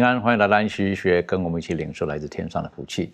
[0.00, 3.12] 平安，欢迎来到安息学，跟我们一起领受来自天上的福气。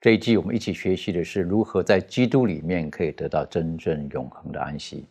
[0.00, 5.04] 这一季我们一起学习的是如何在基督里面可以得到真正永恒的安息。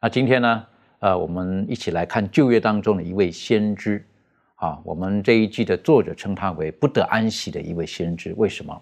[0.00, 0.66] 那今天呢，
[1.00, 4.06] 呃，我们一起来看旧约当中的一位先知
[4.54, 4.80] 啊。
[4.84, 8.80] 我们这一季的作者称他为不得安息的一位先知，为什么？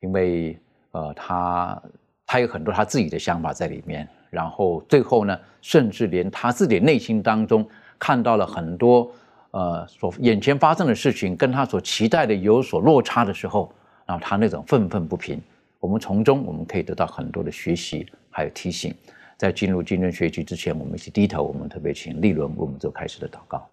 [0.00, 1.82] 因为呃，他
[2.26, 7.66] 他有很多他自己的想法在里面，然后最后呢，甚至连他自己内心当中
[7.98, 9.10] 看到了很多
[9.50, 13.72] 呃所眼前发生的事情，跟他所期待的有所落差的时候，
[14.06, 15.40] 然后他那种愤愤不平，
[15.80, 18.94] 我们从中我们可以得到很多的学习，还有提醒。
[19.36, 23.64] 在进入今天学习之前，我们一起低头，我们特别请立伦为我们做开始的祷告。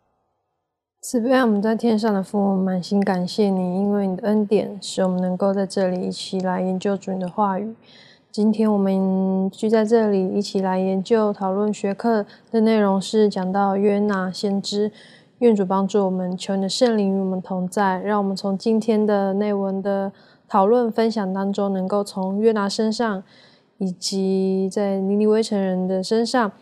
[1.01, 7.75] 慈悲，我们在天上的父，母满心感谢你，因为你的恩典，使我们能够在这里一起来研究主你的话语。
[8.31, 14.91] 今天我们聚在这里，一起来研究讨论学课的内容是讲到约拿先知。
[15.39, 20.13] 愿主帮助我们，求你的圣灵与我们同在，让我们从今天的内文的
[20.47, 23.21] 讨论分享当中，能够从约拿身上，
[23.77, 26.53] 以及在尼尼微城人的身上，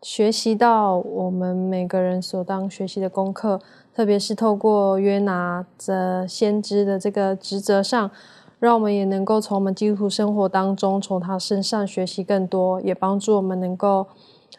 [0.00, 3.60] 学习到我们每个人所当学习的功课，
[3.92, 8.08] 特别是透过约拿的先知的这个职责上，
[8.60, 14.06] 让我们也能够从我们基督徒生活当中，从他身上学习更多，也帮助我们能够，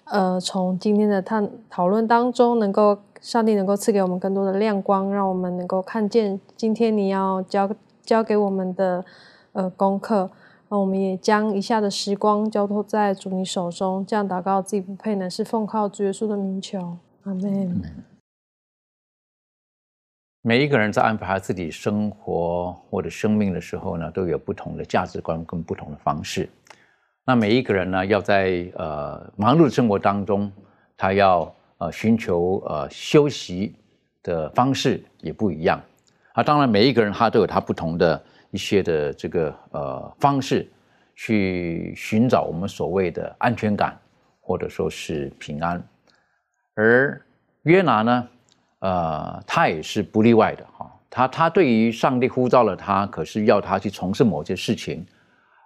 [0.04, 7.70] 呃，从今天的探讨论当中，能够上帝能够赐给我们更多的亮光，让我们能够看见今天你要教
[8.04, 9.04] 教给我们的
[9.54, 10.30] 呃功课。
[10.68, 17.82] 那我们也将以下的时光交托在主你手中，这样祷告自己不配，乃是奉靠主耶稣的名求，阿门。
[20.42, 26.50] 每一个人在安排他自己生活或者生命的时候呢，都有不同的价值观跟不同的方式。
[27.26, 30.52] 那每一个人呢，要在呃忙碌的生活当中，
[30.98, 33.76] 他要呃寻求呃休息
[34.22, 35.82] 的方式也不一样。
[36.34, 40.68] 啊，当然每一个人他都有他不同的一些的这个呃方式，
[41.16, 43.96] 去寻找我们所谓的安全感，
[44.42, 45.84] 或者说是平安。
[46.76, 47.22] 而
[47.64, 48.28] 约拿呢，
[48.80, 50.92] 呃，他也是不例外的哈。
[51.10, 55.06] 他他对于上帝呼召了他，可是要他去从事某些事情，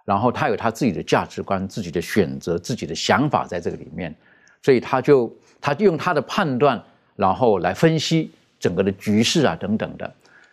[0.04, 4.14] 然后他有他自己的价值观、自己的选择、自己的想法在这个里面，
[4.62, 6.82] 所以他就他就用他的判断，
[7.16, 10.12] 然后来分析整个的局势啊等等的，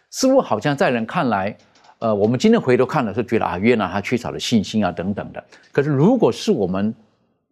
[0.09, 1.55] 似乎好像在人看来，
[1.99, 5.43] 呃，我们今天回头看的时候觉得啊，约拿他缺少了信心啊等等的。
[5.71, 6.93] 可是如果是我们，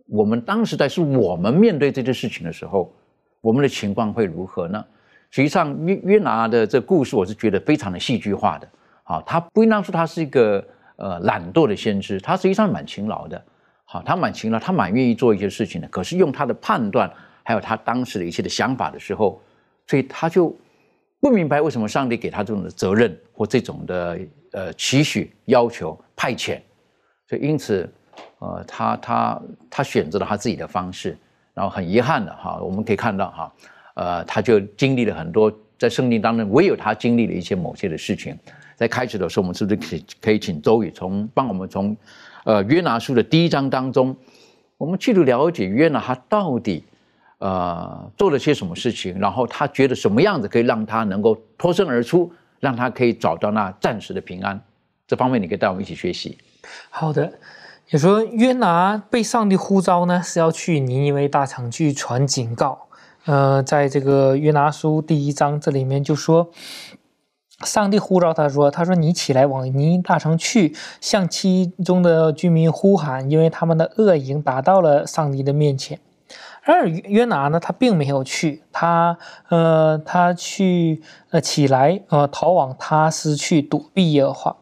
[0.08, 2.94] 我们当时在是我们面对这件事情的时候，
[3.42, 4.84] 我们的情况会如何呢？
[5.32, 8.68] 实际上，约约拿的这故事，我是觉得非常的戏剧化的。
[9.04, 10.64] 好，他不应当说他是一个
[10.96, 13.44] 呃懒惰的先知，他实际上蛮勤劳的。
[13.86, 15.88] 好，他蛮勤劳，他蛮愿意做一些事情的。
[15.88, 17.12] 可是用他的判断，
[17.44, 19.42] 还有他当时的一些的想法的时候，
[19.88, 20.56] 所以他就
[21.20, 24.20] 不明白为什么上帝给他这种的责任或这种的
[24.52, 26.60] 呃期许、要求、派遣。
[27.28, 27.88] 所以因此，
[28.40, 31.18] 呃，他他他选择了他自己的方式，
[31.54, 33.54] 然后很遗憾的哈，我们可以看到哈。
[33.96, 38.38] 呃，他就经历了很多，在圣经当中，唯有他经历了一些某些的事情。
[38.76, 41.96] 在开始的时候，我们是不是可以可以请周宇从帮我们从，
[42.44, 44.16] 呃约拿书的第一章当中，
[44.78, 46.84] 我们去了解约拿他到底
[47.44, 52.32] 呃做了些什么事情，然后他觉得什么样子可以让他能够脱身而出，
[52.62, 54.60] 让他可以找到那暂时的平安。
[55.06, 56.38] 这方面你可以带我们一起学习。
[56.90, 57.34] 好的，
[57.90, 62.88] 也说约拿被上帝呼召呢，是要去尼尼微大城去传警告。
[63.26, 66.50] 呃，在这个约拿书第一章这里面就说，
[67.66, 76.00] 上帝呼召他说：“他说你起来往尼尼大城去，向其中的居民呼喊，因为他们的恶已经达到了上帝的面前。”
[76.66, 79.18] 然而约拿呢，他并没有去，他
[79.50, 84.56] 呃，他去呃起来呃逃往他斯去躲避耶和华。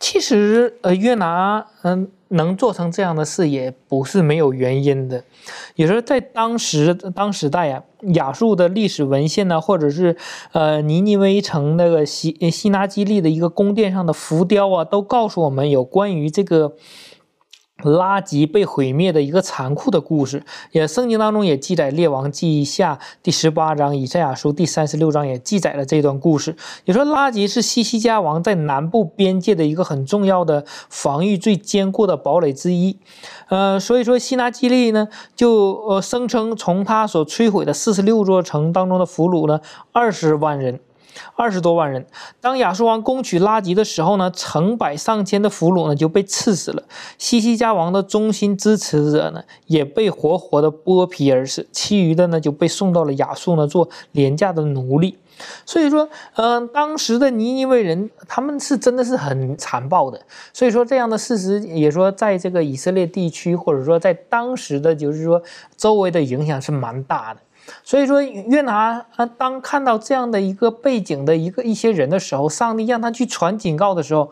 [0.00, 5.22] 其实呃约拿嗯能做成这样的事也不是没有原因的，
[5.76, 7.82] 也是在当时当时代啊，
[8.14, 10.16] 亚述的历史文献呢，或者是
[10.50, 16.74] 呃尼尼微城那个西西拿基利的一个宫殿上的浮雕啊，都告诉我们有关于这个。
[17.82, 20.42] 拉吉被毁灭的一个残酷的故事，
[20.72, 26.56] 也圣经当中也记载《列王记下》第十八章，《以赛亚书》第三十六章也记载了这段故事。
[26.84, 32.98] 也说拉吉是西西家王在南部边界的一个很重要的防御最坚固的堡垒之一。
[33.48, 39.60] 呃，所以说西拿基利呢，就呃声称从他所摧毁的四十六座城当中的俘虏呢，
[39.92, 40.80] 二十万人。
[41.34, 42.06] 二十多万人，
[42.40, 46.82] 当亚述王攻取拉吉的时候呢，成百上千的俘虏呢就被刺死了。
[47.18, 55.18] 西西家王的中心支持者呢也被活活的剥皮而死，其余的呢就被送到了亚述呢做廉价的奴隶。
[55.64, 60.20] 所以说，嗯，当时的尼尼微人他们是真的是很残暴的。
[60.52, 65.42] 所以说，这样的事实也说，在这个以色列地区，或者说在当时的就是说
[65.78, 67.40] 周围的影响是蛮大的。
[67.82, 74.30] 所以说，约拿啊，当看到这样的一个背景的一个一些人的时候，上帝让他去传警告的时候，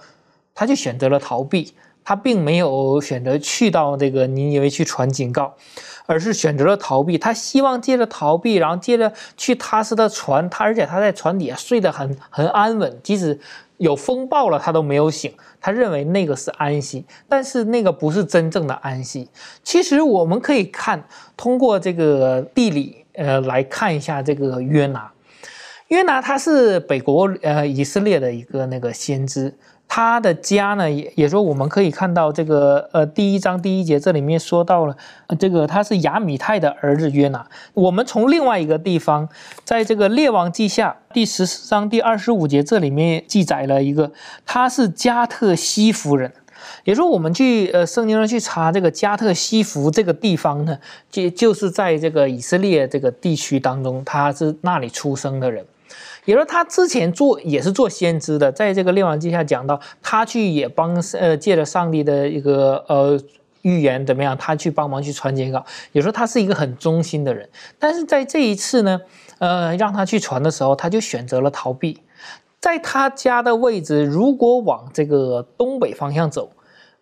[0.55, 1.75] 他就选择了逃避，
[2.05, 5.55] 他并没有选择去到这个尼尼微去传警告，
[6.07, 7.19] 而是选择了逃避。
[7.19, 13.39] 他希望借着逃避，然后借着去踏实的船，他而且他在船底下睡得很很安稳，即使
[13.77, 15.33] 有风暴了，他都没有醒。
[15.61, 19.29] 他认为那个是安息，但是那个不是真正的安息。
[19.65, 21.05] 其实我们可以看，
[21.37, 23.05] 通过这个地理。
[23.19, 25.11] 呃，来看一下这个约拿。
[25.89, 29.55] 约拿他是北国呃以色列的一个那个先知，
[29.89, 34.95] 他的家呢也也说我们可以看到这个呃第一章第一节这里面说到了
[35.39, 37.47] 这个他是亚米泰的儿子约拿。
[37.73, 39.27] 我们从另外一个地方，
[39.65, 44.13] 在这个列王记下第十四章第二十五节这里面记载了一个，
[44.45, 46.31] 他是加特西夫人。
[46.85, 50.79] 也说我们去呃圣经上去查这个加特西弗这个地方呢，
[51.11, 55.65] 就就是在这个以色列这个地区当中，他是那里出生的人。
[56.25, 63.19] 也说他之前做也是做先知的，在这个列王记下讲到，他去也帮呃借着上帝的一个呃
[63.63, 65.65] 预言怎么样，他去帮忙去传简稿。
[65.93, 67.49] 也说他是一个很忠心的人，
[67.79, 69.01] 但是在这一次呢，
[69.39, 71.99] 呃让他去传的时候，他就选择了逃避。
[72.61, 76.51] 在他家的位置，如果往这个东北方向走。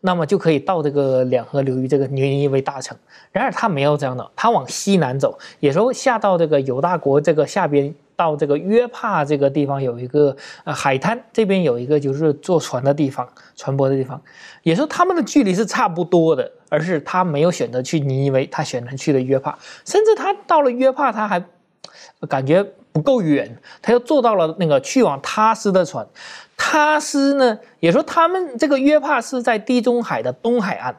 [0.01, 2.97] 那么就可以到这个两河流域这个尼尼微大城。
[3.33, 10.35] 然而他没有这样的，他往西南走，也说下到这个犹大国这个下边，到这个约帕这个地方有一个
[10.65, 14.21] 呃海滩，这边有一个就是坐船的地方，船舶的地方，
[14.63, 21.45] 也说他们的距离是差不多的，而是他没有选择去尼尼微，他选择去了约帕，甚至他到了约帕，他还
[22.29, 26.07] 感觉不够远，他又坐到了那个去往他斯的船。
[26.57, 30.95] 他斯呢，也说他们这个约帕是在地中海的东海岸，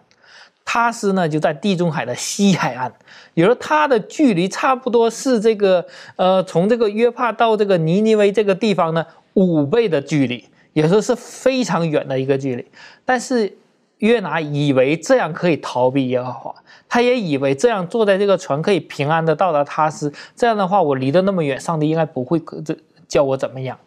[0.63, 2.91] 他斯呢就在地中海的西海岸，
[3.33, 12.65] 也说它的距离差不多是这个呃，从这个约帕到这个尼尼微这个地方呢五倍的距离，也说是非常远的一个距离。
[13.03, 13.57] 但是
[13.99, 16.55] 约拿以为这样可以逃避耶和华，
[16.87, 23.77] 他也以为这样坐在这个船可以平安的到达他斯，这样的话我离得那么远，上帝应该不会这叫我怎么样。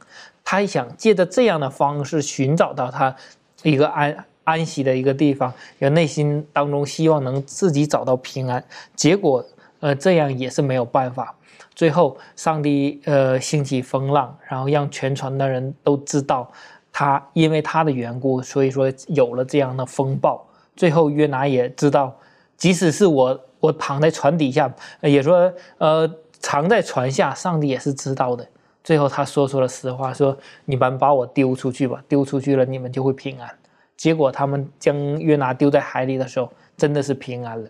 [0.51, 3.15] 他想借着这样的方式寻找到他
[3.63, 8.65] 一个安安息的一个地方，有内心当中希望能自己找到平安。
[8.97, 9.45] 结果，
[9.79, 11.33] 呃，这样也是没有办法。
[11.73, 16.51] 最后，上帝呃兴起风浪，然后让全船的人都知道
[16.93, 20.45] 他因为他的缘故，所以说有了这样的风暴。
[20.75, 22.13] 最后，约拿也知道，
[22.57, 24.69] 即使是我我躺在船底下，
[25.03, 28.45] 也说呃藏在船下，上帝也是知道的。
[28.91, 33.49] 最后他说出了实话，说：“你们把我丢出去吧，丢出去了，你们就会平安。”
[33.97, 37.69] 结果他们将约拿丢在海里的时候，真的是平安了。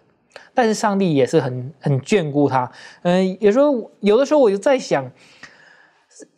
[0.54, 2.72] 但是上帝也是很很眷顾他。
[3.02, 5.12] 嗯，有时候有的时候我就在想，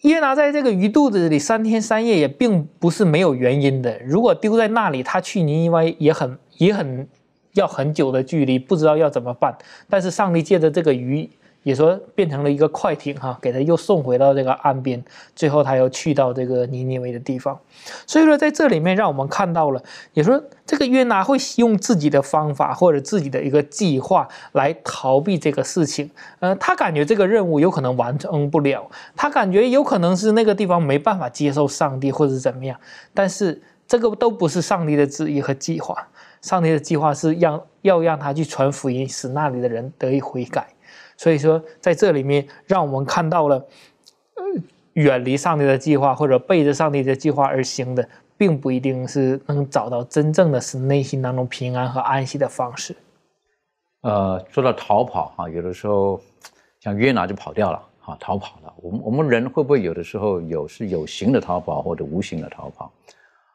[0.01, 4.01] 约拿在这个鱼肚子里三天三夜也并不是没有原因的。
[4.01, 7.09] 如果丢在那里，他去尼尼微也很也很
[7.53, 9.57] 要很久的距离，不知道要怎么办。
[9.89, 11.31] 但是上帝借着这个鱼。
[11.63, 15.03] 也说变成了一个快艇哈，给他又送回到这个岸边，
[15.35, 17.59] 最后他又去到这个尼尼微的地方。
[18.07, 19.83] 所以说在这里面让我们看到了，
[20.15, 26.11] 也说这个约拿会用自己的方法或者自己的一个计划来逃避这个事情。
[26.41, 32.79] 呃，他感觉这个任务有可能完成不了，他感觉有可能是那个地方没办法接受上帝或者怎么样。
[33.15, 36.09] 但是这个都不是上帝的旨意和计划，
[36.41, 40.72] 上帝的计划是让要让他去传福音，使那里的人得以悔改。
[41.23, 43.55] 所以说，在这里面，让我们看到了，
[44.35, 44.43] 呃
[44.95, 52.97] 远离上帝的计划或者背着上帝的计划而行的，并不一定是能找到真正的是内心当中平安和安息的方式。
[54.01, 56.21] 呃，说到逃跑哈，有的时候
[56.81, 58.75] 像约拿就跑掉了，哈，逃跑了。
[58.79, 62.93] 我们我们人会不会有的时候有是有形的逃跑或者无形的逃跑？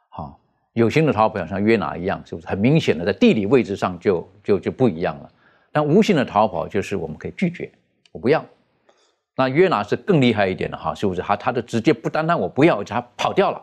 [0.08, 0.40] 好，
[0.72, 5.30] 有形的逃跑像约拿一样，是不是很明显的在地理位置上就就就不一样了？
[5.78, 7.72] 那无形的逃跑就是我们可以拒绝，
[8.12, 8.44] 我不要。
[9.36, 11.22] 那约拿是更厉害一点的哈，是不是？
[11.22, 13.62] 他他的直接不单单我不要，他跑掉了。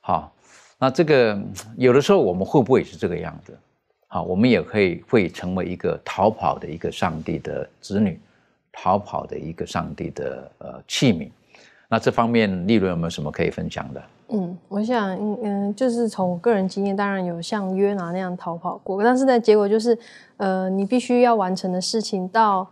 [0.00, 0.32] 好，
[0.78, 1.36] 那这个
[1.76, 3.58] 有的时候我们会不会是这个样子？
[4.06, 8.20] 好，我们也可以会成为一个逃跑的一个上帝的子女，
[8.70, 11.28] 逃跑的一个上帝的呃器皿。
[11.88, 14.02] 那这方面利润有没有什么可以分享的？
[14.28, 19.98] 嗯，我想，嗯，就是从我个人经验，当然有像约拿那样逃跑过，但是呢，结果就是，
[20.36, 22.68] 呃，你必须要完成的事情到。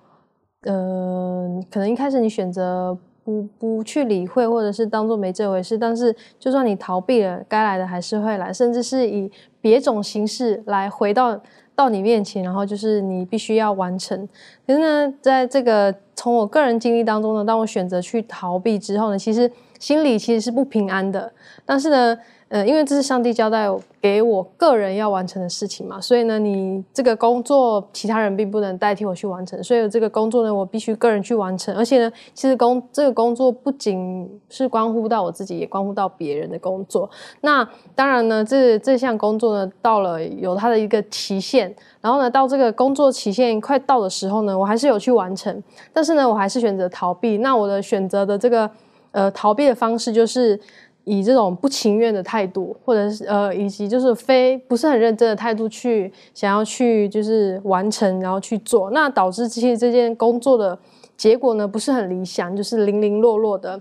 [0.63, 9.31] 呃，可能一开始你选择不不去理会，或者是当做没这回事，但是就算你逃避了，该来的还是会来，甚至是以
[9.61, 11.41] 别种形式来回到
[11.77, 14.29] 到你面前，然后就是你必须要完成。
[14.67, 21.33] 可是呢，在这个从我个人经历当中呢，当我选择去逃避之后呢，其实心里其实是不平安的，
[21.65, 22.19] 但是呢。
[22.49, 23.67] 呃，因为这是上帝交代
[24.01, 31.75] 给我个人要完成的事情嘛，所以呢，你这个工作其他人并不能代替我去完成，所以这个工作呢，我必须个人去完成。
[31.75, 37.11] 而且呢，其实工这个工作不仅是关乎到我自己，也关乎到别人的工作。
[37.41, 45.61] 那当然呢，这这项工作呢，到了有它的一个期限，然后呢，到这个工作期限快到的时候呢，我还是有去完成，
[45.93, 47.39] 但是呢，我还是选择逃避。
[47.39, 48.71] 那我的选择的这个
[49.11, 50.61] 呃逃避的方式就是。
[51.09, 60.77] 以这种不情愿的态度，或者是呃，以及就是非不是很认真的态度去想要去就是完成，然后去做，那导致其实这件工作的
[61.17, 63.81] 结果呢不是很理想，就是零零落落的，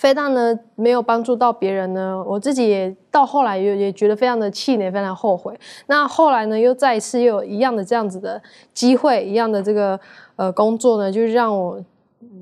[0.00, 5.54] 非但呢没有帮助到别人呢，我自己也到后来也也觉得非常的气馁，非常后悔。
[5.88, 10.00] 那后来呢又再一次又有一样的这样子的机会，一样的这个
[10.36, 11.78] 呃工作呢，就让我。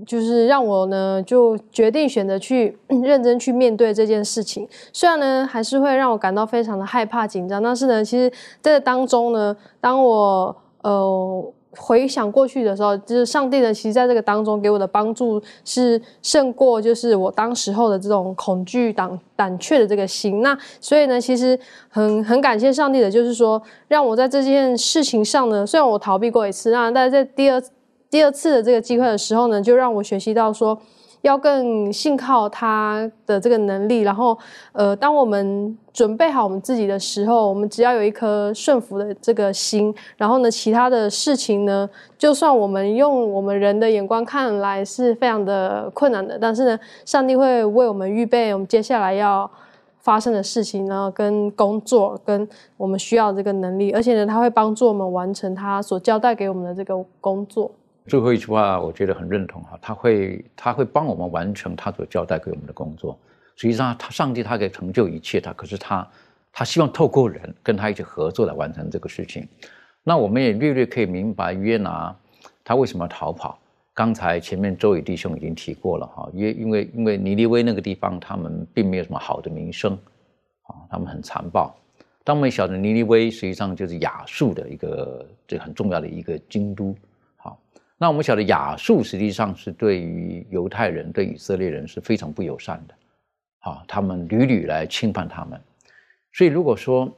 [0.07, 4.69] 就是让我呢，就决定选择去认真去面对这件事情。
[4.93, 8.31] 虽然呢，还是会让我感到非常的害怕、紧张，但是呢，其实
[8.61, 20.43] 在这当中呢，当我呃回想过去的时候，就是上帝呢，其实在这个当中给我的帮助是胜过就是我当时候的这种恐惧、胆胆怯的这个心。
[20.43, 21.59] 那所以呢，其实
[21.89, 27.63] 很很感谢上帝的，就是说让我在这件事情上呢，虽然我逃避过一次，那但是在第二。
[28.14, 30.78] 第二次的这个机会的时候呢，就让我学习到说，
[31.23, 34.02] 要更信靠他的这个能力。
[34.02, 34.38] 然后，
[34.71, 49.50] 呃，当我们准备好我们自己的时候，我们只要有一颗顺服的这个心，然后呢，其他的事情呢，就算我们用我们人的眼光看来是非常的困难的，但是呢，上帝会为我们预备我们接下来要
[50.02, 57.73] 发生的事情呢，跟工作，跟我们需要这个能力，而且呢，他会帮助我们完成他所交代给我们的这个工作。
[58.07, 63.19] 最后一句话，我觉得很认同哈，他会他会帮我们完成他所交代给我们的工作。
[63.57, 66.07] 实际上，他上帝他可以成就一切，他可是他
[66.53, 69.49] 他希望透过人跟他一起合作来完成这个事情。
[70.03, 72.15] 那我们也略略可以明白约拿
[72.63, 73.59] 他为什么要逃跑。
[73.95, 79.97] 刚才前面周宇弟兄已经提过了哈，因因为因为尼尼微那个地方他们并没有什么好的名声
[80.65, 81.75] 啊，他们很残暴。
[82.23, 86.95] 当我们晓得尼尼微实际上就是亚述的一个这很重要的一个京都。
[88.05, 92.95] 那我们晓得亚述实际上是对于犹太人、对以色列人是非常不友善的，
[93.61, 95.59] 啊，他们屡屡来侵犯他们。
[96.31, 97.11] 所以如果说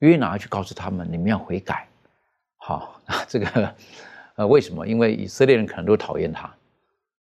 [0.00, 1.86] 约拿去告诉他们，你们要悔改，
[2.56, 3.74] 好， 这个
[4.34, 4.84] 呃为什么？
[4.84, 6.52] 因为以色列人可能都讨厌他，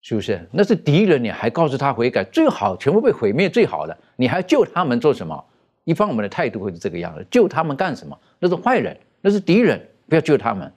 [0.02, 0.48] 是不是？
[0.50, 5.46] 那是敌人，你还告诉他悔改，最好全部被毁灭最好的，你还救他们做什么？
[5.84, 8.18] 一方我们的态度会是这个样子，救他们干什么？
[8.40, 10.72] 那是坏人，那是敌人，不要救他们。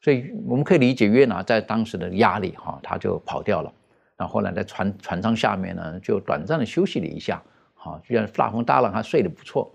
[0.00, 3.72] 所以我们可以理解约拿在当时的压力哈，他就跑掉了。
[4.16, 7.42] 然后后来在船船舱下面呢，就短暂的休息了一下，
[7.74, 9.72] 哈，居然大风大浪，他睡得不错。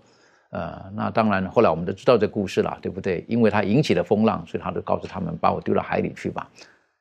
[0.50, 3.24] 呃，那当然后来我们都知道这故事了，对不对？
[3.28, 6.48] 因为他引起了风浪，所以他就告诉他们把我丢到海里去吧。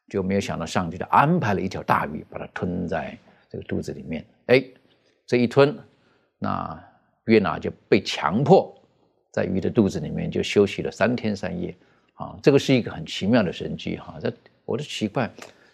[0.10, 3.18] 就没有想到上帝就安排了一条大鱼，把它吞在
[3.50, 4.26] 这个肚子里面。
[4.48, 4.64] 哎，
[5.26, 5.76] 这一吞，
[6.38, 6.80] 那
[7.26, 8.76] 约拿就被强迫
[9.32, 11.76] 在鱼的肚子里面就休息了三天三夜。
[12.16, 14.16] 啊，这个是一个很奇妙的神迹哈！
[14.22, 14.32] 这
[14.66, 15.30] 我都奇怪，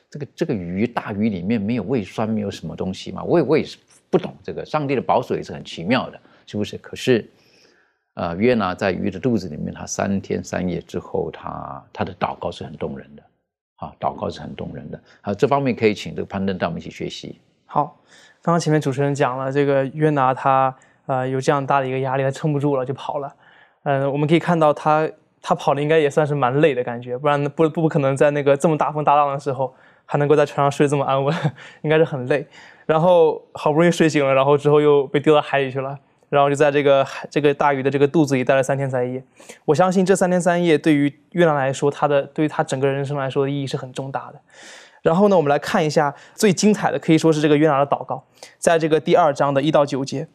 [0.09, 3.23] 这个这个鱼大鱼里面没有胃酸，没有什么东西嘛？
[3.23, 3.77] 我也我也是
[4.09, 4.65] 不懂这个。
[4.65, 6.77] 上帝的保守也是很奇妙的，是不是？
[6.77, 7.29] 可是，
[8.15, 13.23] 呃，约拿在鱼的肚子里面，他三天三夜之后，他他的祷告是很动人的。
[13.75, 15.01] 啊，祷告是很动人的。
[15.21, 17.39] 啊，这方面可以请这个攀登带我们一起学习。
[17.65, 17.99] 好，
[18.41, 23.35] 刚刚前面主持人讲了，这个约拿他呃有这样大的一个压力，他撑不住了就跑了。
[23.83, 25.09] 嗯，我们可以看到他
[25.41, 29.73] 他跑的应该也算是蛮累的感觉，不然不不不可能在那个这么大风大浪的时候
[30.05, 31.35] 还能够在船上睡这么安稳，
[31.81, 32.45] 应该是很累。
[32.85, 35.97] 然后好不容易睡醒了，然后之后又被丢到海里去了，
[36.29, 39.23] 然后就在这个这个大鱼的这个肚子里待了三天三夜。
[39.65, 44.39] 我相信这三天三夜对于约拿来说，他的对于他整个人生来说的意义是很重大的。
[45.01, 48.23] 然后呢，我们来看一下最精彩的，可以说是这个约拿的祷告，
[48.57, 50.27] 在这个第二章的一到九节，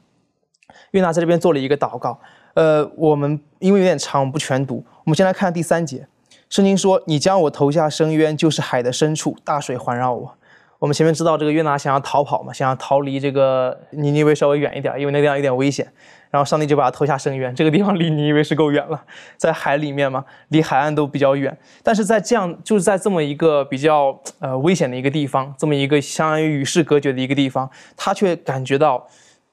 [0.93, 2.21] 约拿在这边做了一个祷告。
[2.57, 4.83] 呃，我们因为有点长，我们不全读。
[5.05, 6.09] 我们先来看第三节，
[6.49, 10.35] 圣经说：“你将我投下深渊，就是海的深处，大水环绕我。”
[10.81, 15.87] 我们前面知道这个约拿想要逃跑嘛，想要逃离这个尼尼微稍微远一点，因为那地方有点危险。
[16.31, 19.05] 然后上帝就把他投下深渊，这个地方离尼尼微是够远了，
[19.37, 21.55] 在海里面嘛，离海岸都比较远。
[21.83, 29.07] 但是在这样就是在这么一个比较呃危险的一个地方，这么一个相当于与世隔绝的一个地方，他却感觉到，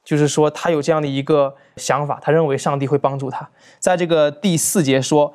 [0.04, 3.50] 就是说他有这样的一个想法，他认为上帝会帮助他。
[3.80, 5.34] 在这个第四节说，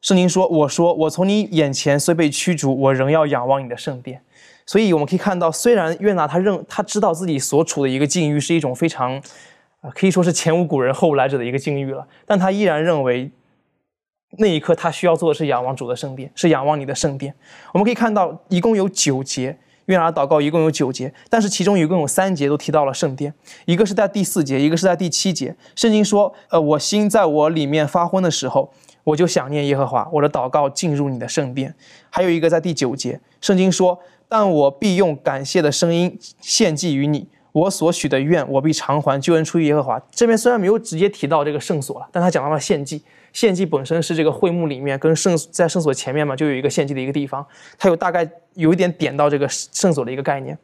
[0.00, 4.22] 圣经说：“我说我从你眼前虽被驱逐，我仍要仰望你的圣殿。”
[4.66, 9.16] 所以我们可以看到，虽然约拿他认他知道自己所处的一个境遇是一种非常，
[9.80, 13.30] 啊，可以说是前无古人后无来者的一个境遇了，但他依然认为，
[14.38, 17.34] 那一刻他需要做的是仰望主的圣殿，是仰望你的圣殿。
[17.72, 19.58] 我们可以看到，一共有九节
[19.90, 23.34] 约拿祷告，一共有九节，但是其中一共有三节都提到了圣殿，
[23.66, 25.54] 一个是在第四节，一个是在第七节。
[25.74, 28.72] 圣经说，呃，我心在我里面发昏的时候，
[29.04, 31.74] 我就想念耶和华，我的祷告进入你的圣殿。
[32.08, 33.98] 还有一个在第九节，圣经说。
[34.32, 40.00] 但我必用感谢的声音献祭于你，我所许的愿，我必偿还救恩出于耶和华。
[40.12, 43.02] 这边虽然没有直接提到这个圣所了，但他讲到了献祭。
[43.32, 47.46] 献祭本身是这个会幕里面跟圣在圣所前面嘛，就有一个献祭的一个地方，
[47.78, 50.58] 它有大概有一点点到这个圣所的一个概念。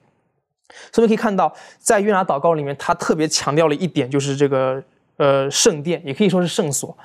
[0.93, 4.83] 所以可以看到，在约拿祷告里面，他特别强调了一点，就是这个
[5.17, 6.97] 呃圣殿，也可以说是圣所。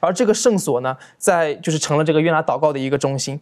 [0.00, 3.38] 而这个圣所呢，在就是成了这个约拿祷告的一个中心。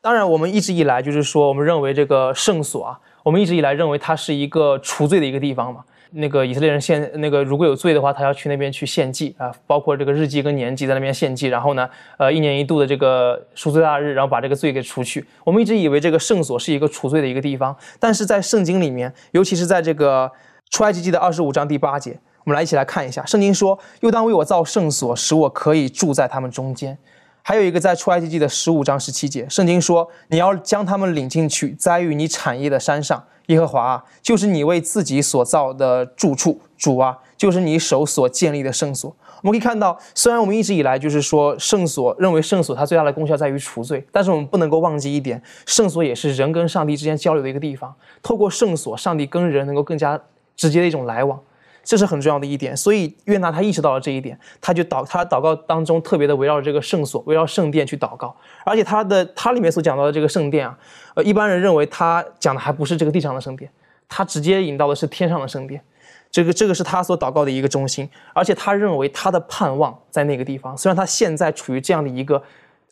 [0.00, 5.84] 当然，我们一直以来就是说，我们认为这个圣所啊，我们一直以来认为它是一个除罪的一个地方嘛。
[6.12, 15.24] 那个以色列人献那个如果有罪的话，他要去那边去献祭啊，包括这个日祭跟年祭在那边献祭，然后呢，呃，一年一度的这个赎罪大日，然后把这个罪给除去。
[15.44, 20.30] 我们一直以为这个圣所是一个除罪的一个地方，但是在圣经里面，尤其是在这个
[20.70, 26.96] 出埃及记的二十五章第八节，我们来一起来看一下，圣经说：“又当为我造圣所，使我可以住在他们中间。”
[27.42, 33.24] 还有一个在出埃及记的十五章十七节，圣经说：“你要将他们领进去，栽于你产业的山上。
[33.48, 47.94] 耶和华啊，就是你为自己所造的住处，主啊，就是你手所建立的圣所。”我们可以看到，虽然我们一直以来就是说圣所认为圣所它最大的功效在于除罪，但是我们不能够忘记一点，圣所也是人跟上帝之间交流的一个地方。
[48.22, 50.20] 透过圣所，上帝跟人能够更加
[50.56, 51.38] 直接的一种来往。
[51.84, 60.78] 这是很重要的一点，所以约拿他意识到了这一点，他就祷他祷告当中特别的围绕这个圣所，围绕圣殿去祷告，而且他的他里面所讲到的这个圣殿啊，
[61.14, 63.70] 呃，一般人认为他讲的还不是这个地上的圣殿，
[64.08, 65.82] 他直接引到的是天上的圣殿，
[66.30, 72.42] 这个这个是他所祷告的一个中心，而且他认为他的盼望在那个地方，虽然他现在处于这样的一个。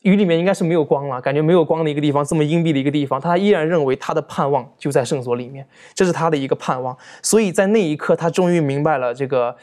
[0.03, 6.97] 雨里面应该是没有光了，感觉没有光的一个地方，这么阴蔽的一个地方，他依然认为他的盼望就在圣所里面，这是他的一个盼望。
[7.23, 9.57] 所以在那一刻，他终于明白了这个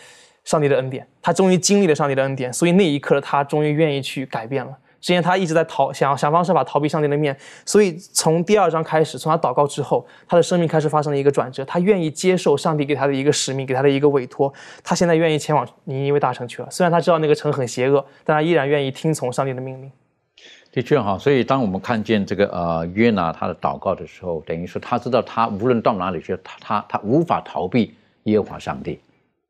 [0.43, 4.77] 上帝的恩典，他终于经历了上帝的恩典，所以那一刻他终于愿意去改变了。
[4.99, 16.67] 之前他一直在逃，想想方设法逃避上帝的面，所以从第二章开始，从他祷告之后，他的生命开始发生了一个转折，他愿意接受上帝给他的一个使命，给他的一个委托，他现在愿意前往尼尼微大城去了。
[16.71, 19.91] 虽然他知道那个城很邪恶，但他依然愿意听从上帝的命令。
[20.73, 28.99] 的确哈，所以当我们看见这个呃约拿他的祷告的时候，等于说他知道他无论到哪里去，他他他无法逃避耶和华上帝，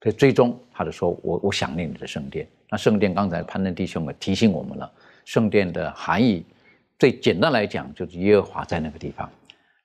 [0.02, 2.46] 所以最终他就说我我想念你的圣殿。
[2.70, 4.92] 那圣殿刚才潘登弟兄们提醒我们了，
[5.24, 6.46] 圣殿的含义
[7.00, 9.30] 最简单来讲就是耶和华在那个地方。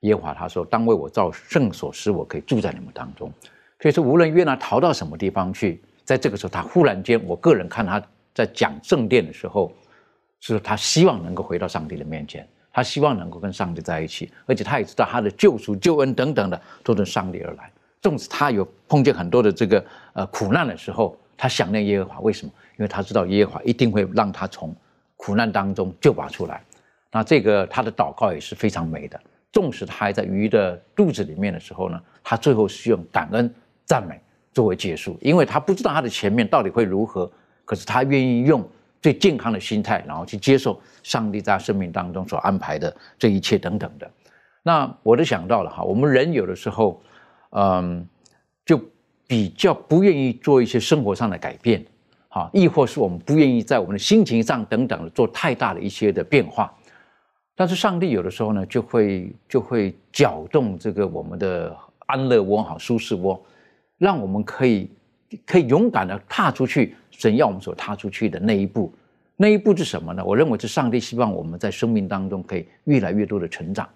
[0.01, 3.33] 耶和华他说当为我造圣所，使我可以住在你们当中。
[3.79, 8.03] 所以说无论约拿逃到什么地方去，在这个时候他忽然间，我个人看他
[8.35, 9.72] 在讲圣殿的时候。
[10.40, 17.70] 是他希望能够回到上帝的面前，他希望能够跟上帝在一起，而且他也知道他的救赎、救恩等等的都从上帝而来。
[18.01, 22.53] 纵使他有碰见很多的这个呃苦难的时候，他想念耶和华，为什么？
[22.79, 24.74] 因为他知道耶和华一定会让他从
[25.16, 26.62] 苦难当中救拔出来。
[27.11, 29.20] 那这个他的祷告也是非常美的。
[29.51, 33.53] 纵使他还在鱼的肚子里面的时候呢，他最后是用感恩、
[33.85, 34.20] 赞美
[34.53, 37.29] 作为结束，因为他不知道他的前面到底会如何，
[37.64, 38.66] 可是他愿意用。
[39.00, 44.11] 最健康的心态，然后去接受上帝在生命当中所安排的这一切等等的。
[44.62, 47.00] 那我都想到了哈，我们人有的时候，
[47.50, 48.06] 嗯，
[48.66, 48.80] 就
[49.26, 51.84] 比较不愿意做一些生活上的改变，
[52.28, 56.74] 哈，亦或是我们不愿意在我们的心情上等等的做太大的一些的变化。
[57.54, 61.74] 但是上帝有的时候呢，就会就会搅动这个我们的
[62.06, 63.42] 安乐窝，好舒适窝，
[63.96, 64.90] 让我们可以
[65.46, 68.92] 可以勇敢的踏出去，神要我们所踏出去的那一步。
[69.36, 70.24] 那一步是什么呢？
[70.24, 73.88] 我认为是上帝希望我们在生命当中可以越来越多的成长。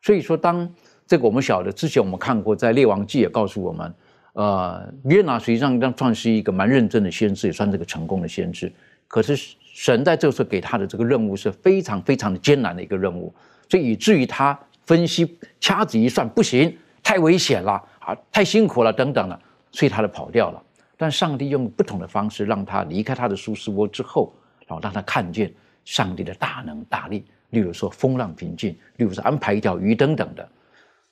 [0.00, 0.68] 所以说，当
[1.06, 3.94] 这个我们晓得之前我们看过，在列王记也告诉我们，
[4.34, 8.72] 呃，约拿实际上算是一个蛮认真的先知，也算是个成功的先知。
[9.08, 9.54] 可是。
[9.76, 13.34] 神在这时候给他的这个任务是非常非常的艰难的一个任务，
[13.68, 19.36] 所以以至于他分析掐指一算不行，太危险了啊，太辛苦了等等了，
[19.72, 20.62] 所以他就跑掉了。
[21.04, 24.32] 但上帝用不同的方式让他离开他的舒适窝之后，
[24.66, 25.52] 然后让他看见
[25.84, 30.48] 上帝的大能大力，例如说风浪平静，例如说安排一条鱼等等的。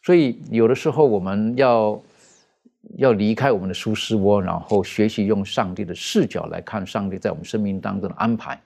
[0.03, 2.01] 所以有的时候我们要。
[2.99, 8.61] 要离开我们的舒适窝，然后学习用上帝的视角来看上帝在我们生命当中的安排，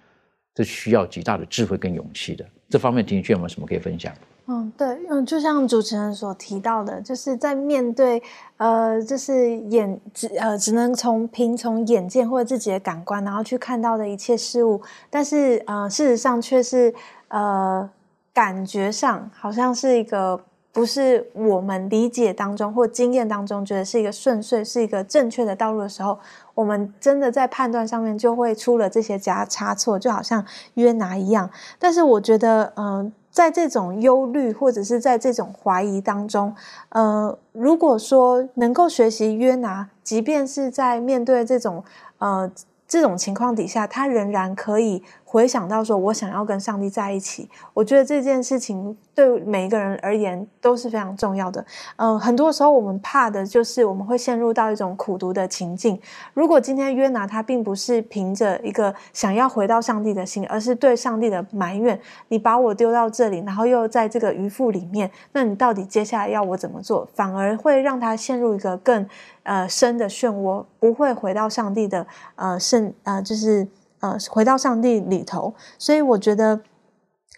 [0.55, 2.43] 这需要极大的智慧跟勇气的。
[2.71, 4.11] 这方面，庭轩有没有什么可以分享？
[4.49, 8.23] 嗯，对，嗯，就像主持人所提到的，就是在面对
[8.57, 14.81] 呃，就是眼只呃只能从凭从眼见或者自己的感官，然后去看到的一切事物，
[15.11, 16.95] 但是呃，事实上却是
[17.29, 17.89] 呃
[18.33, 20.41] 感觉上好像是一个。
[20.73, 26.19] 不是我们理解当中或经验当中觉得是一个顺遂、是一个正确的道路的时候，
[26.53, 31.49] 我们真的在判断上面就会出了这些加差错，就好像约拿一样。
[31.79, 36.55] 但是我觉得，嗯，在这种忧虑或者是在这种怀疑当中，
[36.89, 41.85] 呃，如果说能够学习约拿，即便是在面对这种
[42.17, 42.51] 呃
[42.89, 45.03] 这种情况底下，他仍然可以。
[45.29, 51.63] 回想到说，我想要跟上帝在一起，我觉得这件事情对每一个人而言都是非常重要的。
[51.97, 56.01] 嗯，很多时候我们怕的就是我们会陷入到一种苦读的情境。
[56.33, 67.07] 如果今天约拿他并不是凭着一个想要回到上帝的心，而是对上帝的埋怨，你把我丢到这里，然后又在这个鱼腹里面，那你到底接下来要我怎么做？
[67.15, 69.05] 反而会让他陷入一个更
[69.43, 73.67] 呃深的漩涡，不会回到上帝的呃圣呃就是。
[74.07, 76.61] 呃，回到上帝里头，所以我觉得，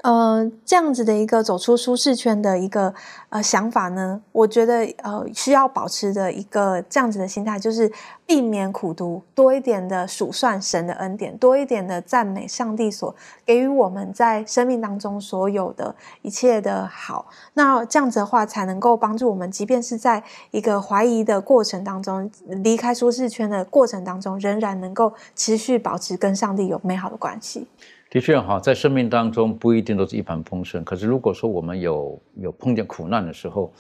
[0.03, 2.95] 呃，这样子的一个走出舒适圈的一个
[3.31, 7.91] 呃想法呢，我觉得呃需要保持的一个这样子的心态，就是
[8.25, 13.13] 避免苦读，多一点的数算神的恩典，多一点的赞美上帝所
[13.45, 17.27] 给予我们在生命当中所有的一切的好。
[17.55, 27.67] 那这样子的话，才能够帮助我们，即便是在一个怀疑的过程当中，离开舒适圈的过程当中，仍然能够持续保持跟上帝有美好的关系。
[28.11, 30.83] 的确哈，在生命当中不一定都是一帆风顺。
[30.83, 33.73] 可是如果说我们有有碰见苦难的时候，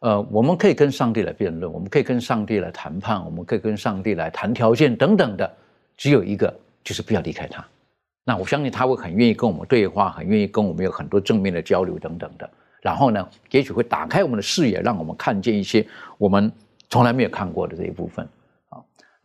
[0.00, 5.50] 呃，我们可以跟上帝来辩论，我们可以跟上帝来谈判，我们可以跟上帝来谈条件等等的。
[5.96, 7.64] 只有一个，就是不要离开他。
[8.24, 12.48] 那我相信他会很愿意跟我们对话，很愿意跟我们有很多正面的交流等等的。
[12.80, 15.86] 然后呢，也许会打开我们的视野，让我们看见一些
[16.18, 16.50] 我们
[16.88, 18.26] 从来没有看过的这一部分。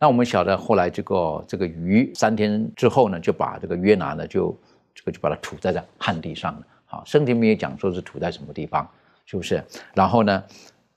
[0.02, 4.52] 那我们晓得后来这个这个鱼三天之后呢，就把这个约拿呢就
[4.92, 6.66] 这个就把它吐在这旱地上了。
[6.86, 8.84] 好，圣经没有讲说是吐在什么地方，
[9.26, 9.62] 是不是？
[9.94, 10.42] 然后呢，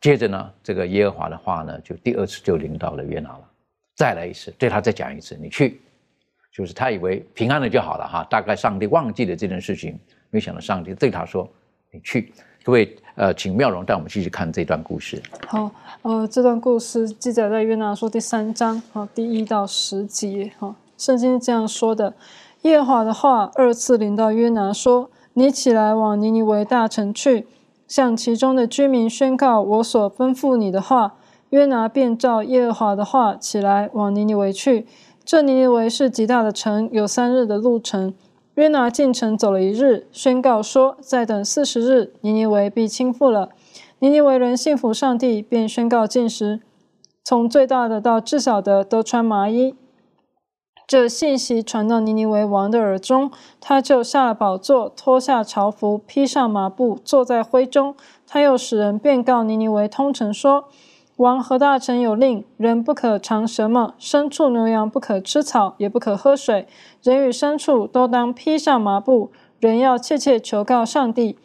[0.01, 3.47] 接着呢，这个耶和华的话呢，就第二次就临到了约拿了。
[3.93, 5.79] 再来一次，对他再讲一次，你去，
[6.51, 8.25] 就是他以为平安了就好了哈。
[8.27, 9.99] 大概上帝忘记了这件事情，
[10.31, 11.47] 没想到上帝对他说
[11.93, 12.33] ：“你去。”
[12.65, 15.21] 各位，呃，请妙容带我们继续看这段故事。
[15.47, 22.13] 好，呃，这段故事记载在约拿书第三章，好，第一到十节，哈，圣经这样说的：
[22.63, 27.47] 耶和华的话二次临到约拿说：“你起来往尼尼微大城去，
[27.87, 31.13] 向其中的居民宣告我所吩咐你的话。”
[31.51, 34.85] 约拿便照耶和华的话起来往尼尼微去。
[35.23, 38.13] 这尼尼微是极大的城，有三日的路程。
[38.55, 43.49] 约拿进城走了一日，宣告说：“再等四十日，尼尼微必倾覆了。”
[43.99, 46.61] 尼尼微人信服上帝，便宣告禁食，
[47.23, 49.75] 从最大的到至小的都穿麻衣。
[50.87, 57.95] 这信息传到尼尼微王的耳中，他就下了宝座，脱下朝服，披上麻布，坐在灰中。
[58.25, 60.69] 他又使人便告尼尼微通城说。
[61.17, 66.67] 王和大臣有令，人不可尝什么，牲畜牛羊不可吃草，也不可喝水。
[67.01, 69.31] 人与牲畜都当披上麻布。
[69.59, 71.39] 人要切切求告上帝，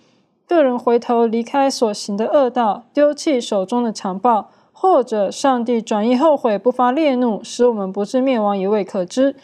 [0.48, 9.36] 个人回头离开所行的恶道，丢弃手中的强暴，或者上帝转意后悔，不发烈怒，使我们不至灭亡，也未可知。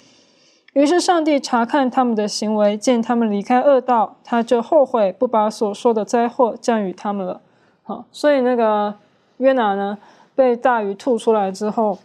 [0.72, 7.40] 于是上帝查看他们的行为，见他们离开恶道，他就后悔，不把所说的灾祸降与他们了。
[7.84, 8.96] 好，所以那个
[9.38, 9.96] 约拿呢，
[10.37, 11.99] 被大鱼吐出来之后。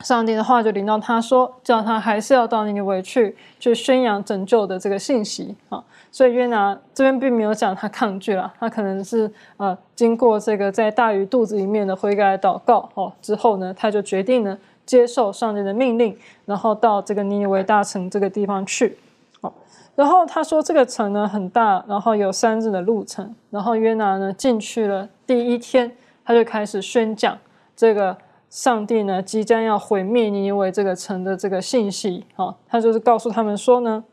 [0.00, 5.82] 上帝的话就临到他说，叫他还是要到尼尼微去，去宣扬拯救的这个信息啊。
[6.10, 18.98] 所以约拿这边并没有讲他抗拒了，他可能是呃经过这个在大鱼肚子里面的悔改祷告哦之后呢，他就决定呢接受上帝的命令，然后到这个尼尼微大城这个地方去。
[19.40, 19.50] 哦，
[19.94, 23.34] 然后他说这个城呢很大，然后有三日的路程。
[23.48, 27.38] 然后约拿呢进去了第一天，他就开始宣讲
[27.76, 28.16] 这个。
[28.50, 34.04] 上帝呢，即将要毁灭尼尼微这个城的这个信息，好，他就是告诉他们说呢，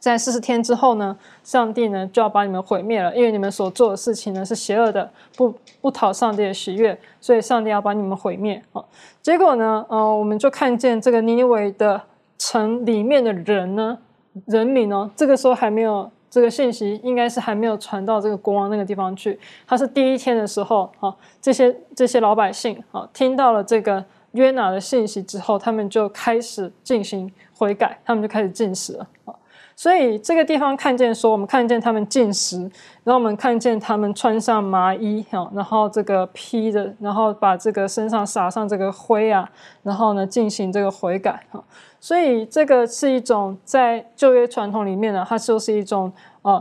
[0.00, 8.62] 在四十天之后呢，上帝呢就要把你们毁灭了，因为你们所做的事情呢是邪恶的，不不讨上帝的喜悦，所以上帝要把你们毁灭。
[8.72, 8.88] 好，
[9.20, 12.00] 结果呢，呃，我们就看见这个尼尼微的
[12.38, 13.98] 城里面的人呢，
[14.46, 16.10] 人民呢，这个时候还没有。
[16.30, 19.38] 这个信息应该是还没有传到这个国王那个地方去。
[19.66, 29.34] 他是第一天的时候，哈，这些这些老百姓，哈，听到了这个约拿的信息之后，他们就开始进行悔改，他们就开始进食了，啊。
[29.78, 32.58] 所以这个地方看见说，我们看见他们进食，
[33.04, 39.48] 然后我们看见他们穿上麻衣，哈，然后这个披着，然后把这个身上撒上这个灰啊，
[39.84, 41.62] 然后呢进行这个悔改，哈。
[42.00, 46.12] 所以这个是一种在旧约传统里面呢，它就是一种
[46.42, 46.60] 呃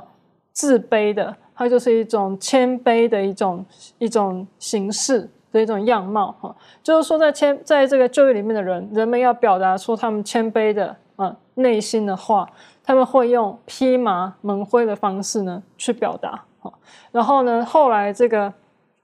[0.54, 3.66] 自卑的，它就是一种谦卑的一种
[3.98, 6.56] 一种形式的一种样貌哈。
[6.84, 12.48] 就是说，在谦在这个旧约里面的人，人们要表达出他们谦卑的啊内心的话，
[12.88, 16.72] 他们会用披麻蒙灰的方式呢去表达哈。
[17.12, 18.54] 然后呢，后来这个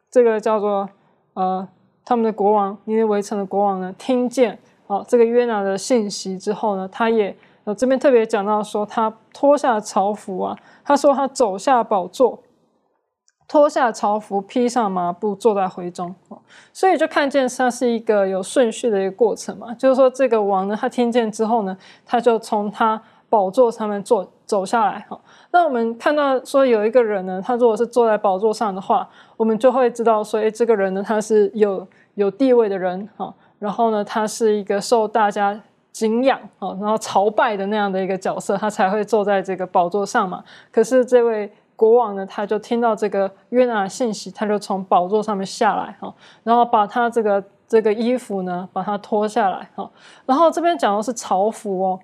[0.10, 0.88] 这个叫做
[1.34, 1.68] 呃
[2.06, 4.58] 他们的国王，尼尼围城的国王呢，听见。
[4.88, 12.42] 好，这个约拿的信息之后呢，他也呃这边特别讲到说，他脱下朝服啊，他说他走下宝座，
[13.50, 16.16] 脱下朝服，披上麻布，坐在灰中。
[16.72, 23.02] 所以就看见它是一个有顺序的一个过程嘛，就是说这个王呢，他听见之后呢，他就从他
[23.34, 25.04] 宝座上面坐走下来。
[25.10, 25.20] 哈，
[25.50, 33.10] 那我们看到说有一个人呢，他如果是坐在宝座上的话，我们就会知道说，哎，这个人呢，他是有有地位的人。
[33.18, 33.34] 哈。
[33.58, 35.60] 然后呢，他是一个受大家
[35.92, 40.44] 敬仰啊，然后朝拜的那样的一个角色，他才会坐在这个宝座上嘛。
[40.72, 49.90] 可是这位国王呢，他就听到这个约拿的信息，他就从宝座上面下来哈，然后把他这个这个衣服呢，把它脱下来哈。
[50.28, 52.00] 然后这边讲的是朝服哦。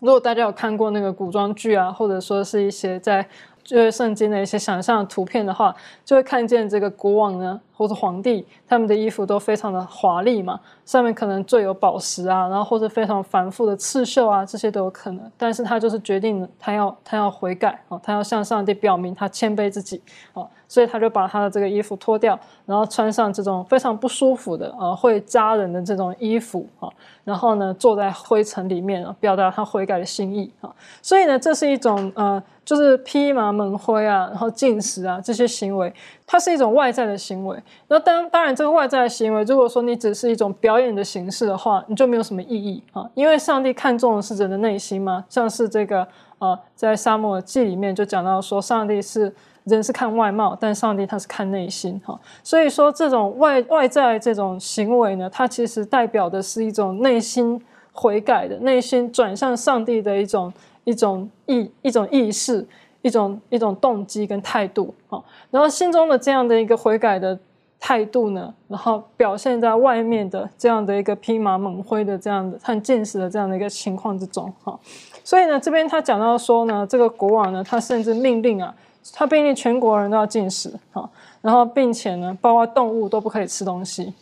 [0.00, 3.28] 如果大家有看过那个古装剧啊，或者说是一些在。
[3.66, 5.74] 就是圣经的一些想象图片的话，
[6.04, 15.30] 就会看见这个国王呢，或者皇帝，他们的衣服都非常的华丽嘛，上面可能缀有宝石啊，然后或者非常繁复的刺绣啊，这些都有可能。
[15.36, 20.00] 但是他就是决定他要他要悔改哦，他要向上帝表明他谦卑自己
[20.34, 26.88] 哦，所以他就把他的这个衣服脱掉，然后穿上这种非常不舒服的啊会扎人的这种衣服啊，
[27.24, 30.72] 然后呢坐在灰尘里面啊，表达他悔改的心意啊。
[31.02, 32.40] 所以呢，这是一种呃。
[32.66, 35.90] 就是披麻蒙灰啊，然后进食啊，这些行为，
[36.26, 37.56] 它是一种外在的行为。
[37.86, 43.08] 那当当然，这个外在的行为，如果说你只是一种表演的形式的话，你就没有什么意义啊。
[43.14, 46.04] 因为上帝看重的是人的内心嘛，像是这个
[46.40, 52.18] 呃，在沙漠记里面就讲到说，上帝是人是看外貌，但上帝他是看内心哈。
[52.42, 60.52] 所以说，这种外外在这种行为呢，它其实代表的是一种内心悔改的、内心转向上帝的一种。
[60.86, 62.64] 一种意一种意识，
[63.02, 65.20] 一种一种动机跟态度啊，
[65.50, 67.36] 然后心中的这样的一个悔改的
[67.80, 74.78] 态度呢，然后表现在外面的这样的一个披麻蒙灰的这样的很见识的这样的一个情况之中哈，
[75.24, 78.72] 所以呢，这边他讲到说呢，这个国王呢，他甚至命令啊，
[79.12, 81.10] 他命令全国人都要进食哈，
[81.42, 84.14] 然后并且呢，包括动物都不可以吃东西。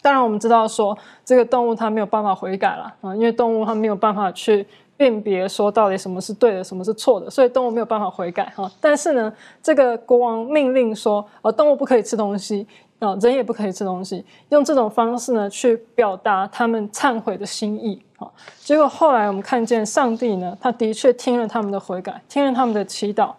[0.00, 4.64] 当然我们知道说，这个动物它没有办法悔改了啊，因为动物它没有办法去。
[5.02, 8.70] 辨别说到底什么是对的，什么是错的，所以动物没有办法悔改哈。
[8.80, 12.64] 但是呢，这个国王命令说，呃，动物不可以吃东西，
[13.00, 18.30] 啊，人也不可以吃东西，用这种方式呢去表达他们忏悔的心意哈。
[18.60, 23.32] 结果后来我们看见上帝呢，他的确听了他们的悔改，听了他们的祈祷。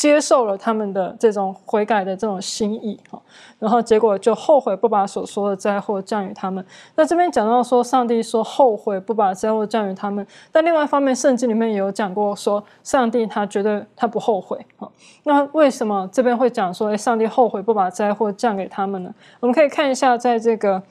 [0.00, 3.20] 接受了他们的这种悔改的这种心意哈，
[3.58, 6.64] 然后结果就后悔不把所说的灾祸降于他们。
[6.94, 14.90] 那这边讲到说，上帝说后悔不把灾祸降于他们，但另外一方面，圣经里面也有讲过说，上帝他觉得他不后悔哈。
[15.24, 19.14] 那为什么这边会讲说，哎，上帝后悔不把灾祸降给他们呢？
[19.40, 20.82] 我们可以看一下，在这个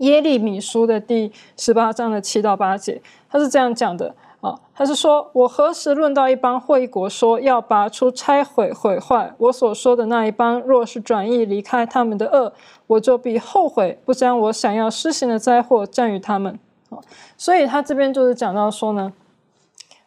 [0.00, 12.52] 耶利米书的第十八章的七到八节，他是这样讲的啊，他是说：“我何时论到一邦或一国，说要拔出、拆毁、毁坏我所说的那一邦，若是转意离开他们的恶，
[12.88, 16.58] 我就必后悔，不将我想要施行的灾祸降于他们。”
[16.90, 16.98] 啊，
[17.38, 19.12] 所以他这边就是讲到说呢，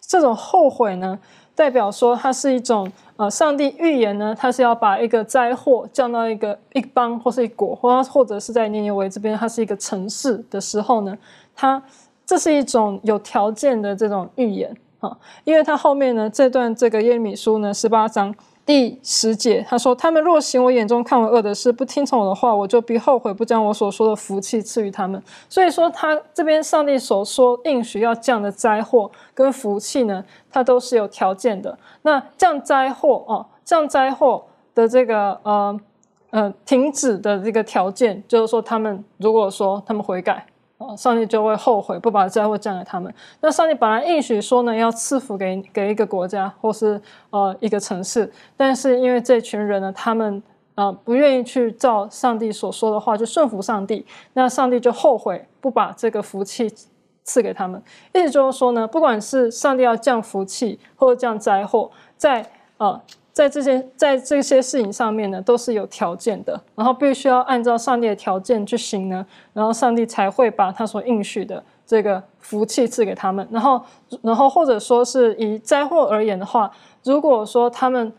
[0.02, 1.18] 这种后悔呢，
[1.56, 2.92] 代表说它是一种。
[3.18, 11.18] 啊，上帝预言呢，他是要把一个灾祸降到一个一邦或是一国，或或者是在尼尼微这边，它是一个城市的时候呢，
[11.56, 11.82] 它
[12.26, 18.34] 这是一种有条件的这种预言啊，因为它后面呢这段这个耶利米书呢十八章。
[18.66, 31.78] 第十节，他说：“他们若行我眼中看为恶的事，不听从我的话，我就必后悔，不将我所说的福气赐予他们。”所以说，他这边上帝所说应许要降的灾祸跟福气呢，它都是有条件的。
[32.02, 35.80] 那降灾祸哦，降灾祸的这个呃
[36.32, 40.44] 呃停止的这个条件，就是说，他们如果说他们悔改。
[40.78, 43.14] 哦，上帝就会后悔，不把灾祸降给他们。
[43.40, 50.44] 那上帝本来应许说呢，要赐福给给一个国家或是呃一个城市，但是因为这群人呢，他们
[50.76, 56.70] 呃不愿意去照上帝所说的话，就顺服上帝，那上帝就后悔，不把这个福气
[57.24, 57.82] 赐给他们。
[58.14, 62.46] 意思就是说呢，不管是上帝要降福气或者降灾祸，在
[62.78, 63.02] 呃。
[63.36, 73.46] 在这些在这些事情上面呢，都是有条件的，然后必须要按照上帝的条件去行呢，然后上帝才会把他所应许的这个福气赐给他们。
[73.52, 73.82] 然后，
[74.22, 76.72] 然后或者说是以灾祸而言的话，
[77.04, 78.14] 如果说他们，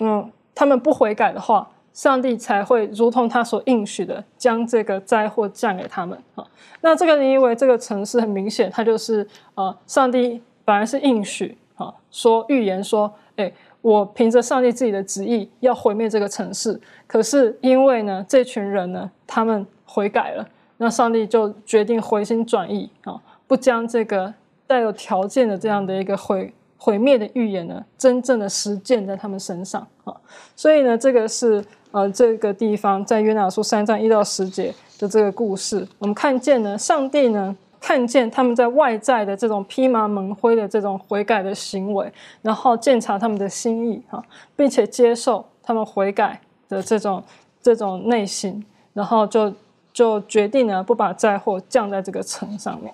[0.00, 6.46] 嗯，他们不悔改的话，上帝才会如同他所应许的，将这个灾祸降给他们啊。
[6.80, 13.52] 那这个你以为这个城市很明显，它就是呃，上帝本来是应许啊，说预言说，哎。
[13.80, 20.46] 我凭着上帝自己的旨意要毁灭这个城市，可是因为呢，这群人呢，他们悔改了，
[20.78, 23.14] 那上帝就决定回心转意啊，
[23.46, 24.34] 不将这个
[24.66, 30.14] 带有条件的这样的一个毁毁灭的预言呢，真正的实践在他们身上啊。
[30.56, 37.56] 所以呢，这个是呃这个地方在约拿书三章一到十节的这个故事，我们看见呢，上帝呢。
[37.80, 42.12] 看见他们在外在的这种披麻蒙灰的这种悔改的行为，
[42.42, 44.22] 然后检查他们的心意哈，
[44.56, 47.22] 并且接受他们悔改的这种
[47.62, 49.52] 这种内心，然后就
[49.92, 52.92] 就决定呢不把灾祸降在这个城上面。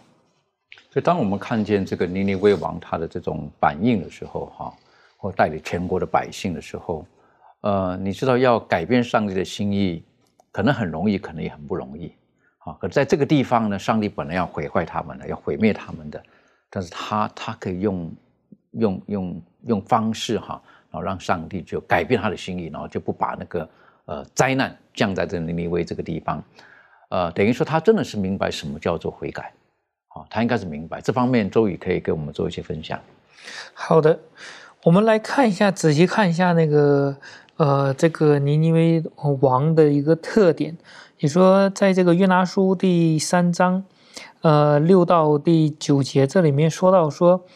[0.90, 4.73] 所以，当我们看见这个尼尼微王他的这种反应的时候，哈，
[5.16, 7.05] 或带领全国的百姓的时候，
[7.62, 10.05] 呃，你知道要改变上帝的心意，
[10.53, 12.12] 可能很容易，可能也很不容易。
[12.64, 16.22] 啊，可在这个地方呢，上帝本来要毁坏他们的，要毁灭他们的，
[16.70, 18.11] 但是他他可以用
[18.70, 20.59] 用用用方式哈，
[20.90, 23.68] 然后让上帝就改变他的心意，然后就不把那个
[24.07, 26.42] 呃灾难降在这尼尼微这个地方，
[27.11, 29.53] 呃，等于说他真的是明白什么叫做悔改，
[30.09, 32.98] 啊，他应该是明白这方面，周宇可以给我们做一些分享。
[33.74, 34.18] 好的，
[34.83, 37.14] 我们来看一下，仔细看一下那个
[37.59, 39.05] 呃这个尼尼微
[39.42, 40.74] 王的一个特点。
[41.25, 43.85] 你说，在这个约拿书第三章，
[44.43, 47.47] 呃，六到第九节这里面说到说，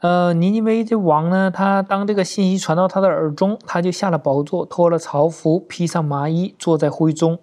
[0.00, 7.38] 呃，尼尼微这王呢，他当这个信息传到他的耳中，他就下了宝座，脱了朝服，披上麻衣，坐在灰中，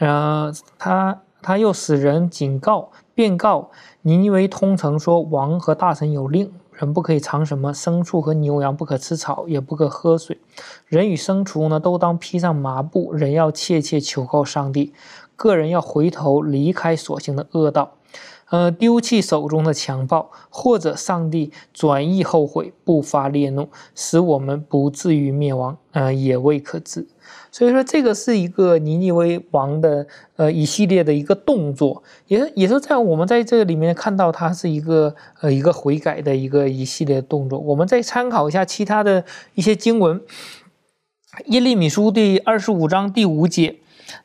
[0.00, 3.70] 呃，他他又使人警告、便告
[4.02, 6.52] 尼尼微通城说，王和大臣有令。
[6.78, 10.38] 人不可以尝什么牲畜和牛羊不可吃草，也不可喝水。
[10.86, 13.14] 人与牲畜呢，都当披上麻布。
[13.14, 14.92] 人要切切求告上帝，
[15.36, 17.95] 个人要回头离开所行的恶道，
[18.48, 27.08] 呃，丢弃手中的强暴，或者上帝转意后悔，不发烈怒，使我们不至于灭亡，呃，也未可知。
[27.50, 30.06] 所以说，这个是一个尼尼微王的
[30.36, 37.58] 呃一系列的一个动作，也也是在我们在这里面看到，它是一个呃一个悔改的一个一系列动作。
[37.58, 40.20] 我们再参考一下其他的一些经文，
[41.46, 43.76] 《耶利米书》第二十五章第五节。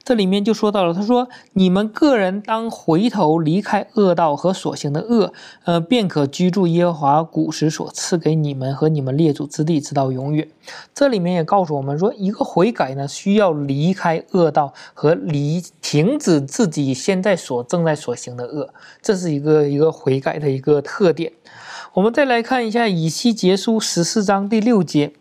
[0.04, 5.34] 这里面就说到了，他说：“你们个人当回头离开恶道和所行的恶，
[5.66, 10.48] 呃，便可居住耶和华古时所赐给你们和你们列祖之地，直到永远。”
[10.94, 21.34] 这里面也告诉我们说，一个悔改呢，需要离开恶道和离停止自己现在所正在所行的恶，这是一个一个悔改的一个特点。
[21.94, 25.14] 我们再来看一下以西结书十四章第六节。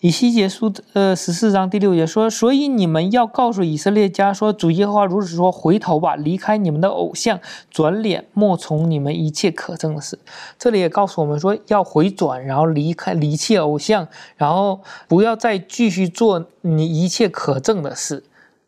[0.00, 10.16] 以西结书呃十四章第六节说，所以你们要告诉以色列家说，主耶和华如此说：回头吧，离开你们的偶像，转脸莫从你们一切可憎的事。
[10.56, 18.22] 这里也告诉我们说，要回转，然后离开离弃偶像，然后不要再继续做你一切可憎的事，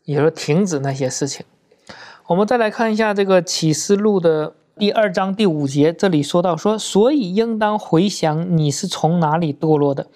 [0.06, 1.46] 也说停止那些事情。
[2.26, 10.06] 我们再来看一下这个启示录的第二章第五节，这里说到说，所以应当回想你是从哪里堕落的，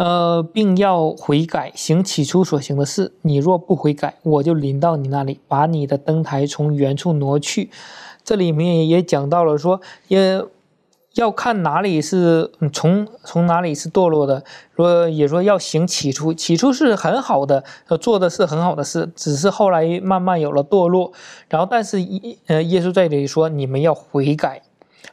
[0.00, 3.12] 呃，并要悔改，行起初所行的事。
[3.20, 7.70] 你若不悔改，我就临到你那里，把你的灯台从原处挪去。
[8.24, 10.42] 这里面也讲到了说，也。
[11.16, 14.44] 要看哪里是从从哪里是堕落的，
[14.76, 21.12] 说也说要行起初，起初是很好的，呃，做的是很好的事，只是后来慢慢有了堕落，
[21.48, 21.98] 然后但是
[22.46, 24.62] 呃耶稣在这里说你们要悔改。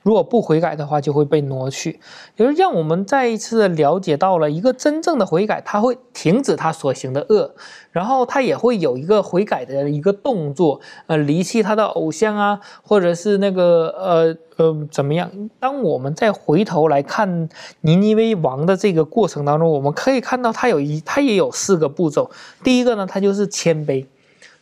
[0.08, 2.00] 如果不悔改的话，就会被挪去，
[2.38, 7.54] 也就是让我们再一次的了解到了一个真正的悔改，他会停止他所行的恶，
[7.92, 15.30] 然后他也会有一个悔改的一个动作，呃，离弃他的偶像啊，或者是那个呃呃怎么样？
[15.60, 17.50] 当我们再回头来看
[17.82, 22.32] 尼尼微王的这个过程当中，我们可以看到他有一他也有四个步骤，
[22.64, 24.06] 第一个呢，他就是谦卑。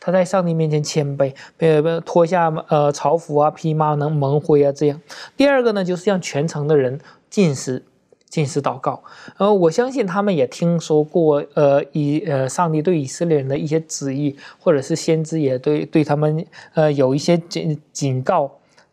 [0.06, 5.00] 他在上帝面前谦卑，被脱下呃朝服啊、披麻、能蒙灰啊，这样。
[5.36, 7.82] 第二个呢，就是让全城的人进食、
[8.28, 9.02] 进食祷告。
[9.36, 18.48] 呃，我相信他们也听说过，呃，以呃上帝对以色列人的一些旨意，或者是先知也对对他们呃有一些警警告，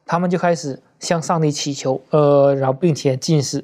[0.07, 3.63] 他们就开始向上帝祈求，呃，然后并且进食。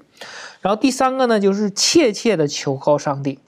[0.61, 3.39] 然后第三个呢，就是切切的求告上帝。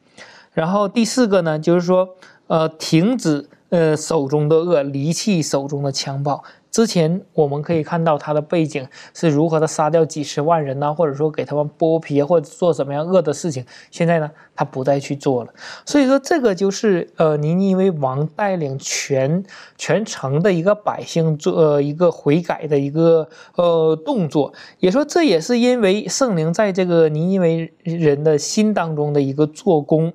[0.53, 2.15] 然后第四个呢，就是说，
[2.47, 3.47] 呃，停止。
[3.71, 6.43] 呃，手中的恶，离弃手中的强暴。
[6.69, 10.93] 之前我们可以看到他的背景是如何的杀掉几十万人呢？
[10.93, 13.65] 或者说给他们剥皮，或者做什么样恶的事情。
[13.89, 15.53] 现在呢，他不再去做了。
[15.85, 19.43] 所以说，这个就是呃，尼尼微王带领全
[19.77, 24.53] 全城的一个百姓做呃一个悔改的一个呃动作。
[24.79, 30.11] 也说这也是因为圣灵在这个尼尼微人的心当中的一个做工。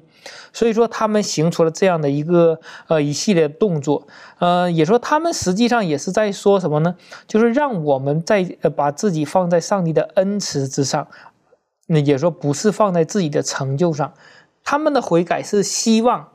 [0.53, 2.59] 所以说，他们行出了这样的一个
[2.89, 4.07] 呃一系列动作，
[4.39, 6.95] 呃，也说他们实际上也是在说什么呢？
[7.27, 11.07] 就是让我们在呃把自己放在上帝的恩慈之上，
[11.87, 14.13] 那也说不是放在自己的成就上。
[14.65, 16.29] 他们的悔改是希望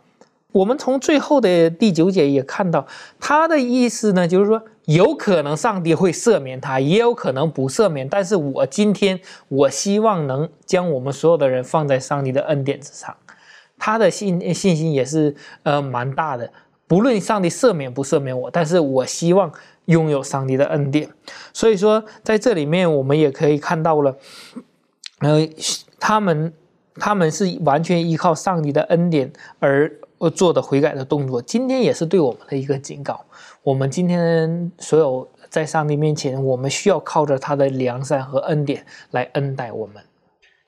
[0.54, 2.88] 我们从最后的第九节也看到
[3.20, 8.08] 他的意思呢，就是说有可能上帝会赦免他，也有可能不赦免。
[8.08, 13.16] 但是我今天我希望能将我们所有的人放在上帝的恩典之上。
[13.84, 16.48] 他的信信心也是呃蛮大的，
[16.86, 19.52] 不论上帝赦免不赦免我，但是我希望
[19.86, 21.10] 拥有上帝的恩典。
[21.52, 24.16] 所以说，在这里面我们也可以看到了，
[25.22, 25.50] 呃，
[26.00, 26.54] 他们
[26.94, 29.92] 他们是完全依靠上帝的恩典而
[30.36, 31.42] 做的悔改的动作。
[31.42, 33.26] 今天也是对我们的一个警告。
[33.64, 40.04] 我们今天所有在上帝面前，我们需要靠着他的良善和恩典来恩待我们。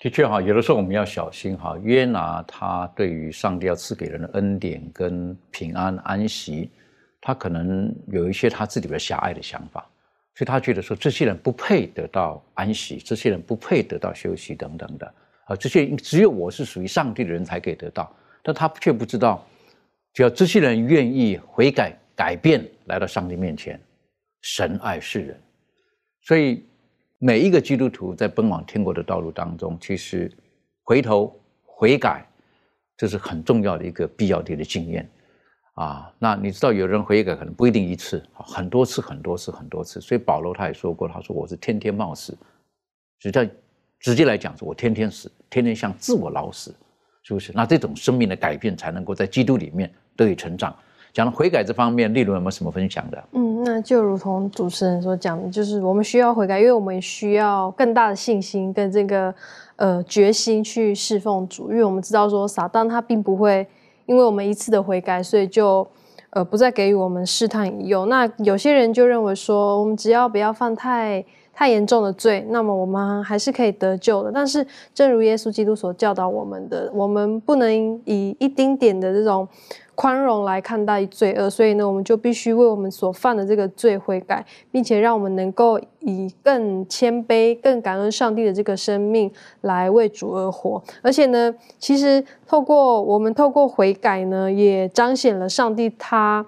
[0.04, 1.78] 的确哈，有的时候我们要小心哈。
[1.82, 6.70] 约拿他对于上帝要赐给人的恩典跟平安安息，
[7.22, 9.90] 他可能有一些他自己的狭隘的想法，
[10.36, 15.08] 所以他觉得说这些人不配得到安息，这些人不配得到休息等等的
[15.46, 19.48] 啊，这些只有我是属于上帝的人才可以得到，但他却不知道，
[20.14, 23.80] 只要这些人愿意悔改改变，来到上帝面前，
[24.42, 25.42] 神爱世人，
[26.24, 26.62] 所以。
[27.24, 30.30] 每一个基督徒在奔往天国的道路当中，其实
[30.84, 32.28] 回头悔改，
[32.98, 35.10] 这是很重要的一个必要的的经验
[35.76, 36.14] 啊。
[36.20, 40.02] 那你知道，有人悔改可能不一定一次，很多次、很多次、很多次。
[40.02, 42.38] 所以保罗他也说过，他说我是天天冒死，
[43.20, 43.50] 实际上
[44.02, 46.76] 直接来讲，说我天天死，天天向自我老死，
[47.24, 47.54] 是不是？
[47.56, 50.78] 那这种生命的改变才能够在基督里面得以成长。
[51.14, 53.24] 讲悔改这方面，例如有没有什么分享的？
[53.34, 59.34] 嗯，那就如同主持人所讲的，就是我们需要悔改，因为我们需要更大的信心跟这个
[59.76, 63.68] 呃决心去侍奉主，因为我们知道说撒旦他并不会
[64.08, 65.88] 因为我们一次的悔改，所以就
[66.32, 68.08] 呃不再给予我们试探引诱。
[68.08, 71.24] 那有些人就认为说，我们只要不要犯太
[71.54, 74.32] 太严重的罪，那么我们还是可以得救的。
[74.34, 77.72] 但是正如耶稣基督所教导我们的，我们不能
[78.06, 79.48] 以一丁点的这种。
[79.96, 89.32] 宽容来看待罪恶，所以呢，我们就必须为我们所犯的这个罪悔改，并且让我们能够以更谦卑、更感恩上帝的这个生命
[89.62, 90.82] 来为主而活。
[91.04, 96.44] 而且呢，其实透过我们透过悔改呢，也彰显了上帝他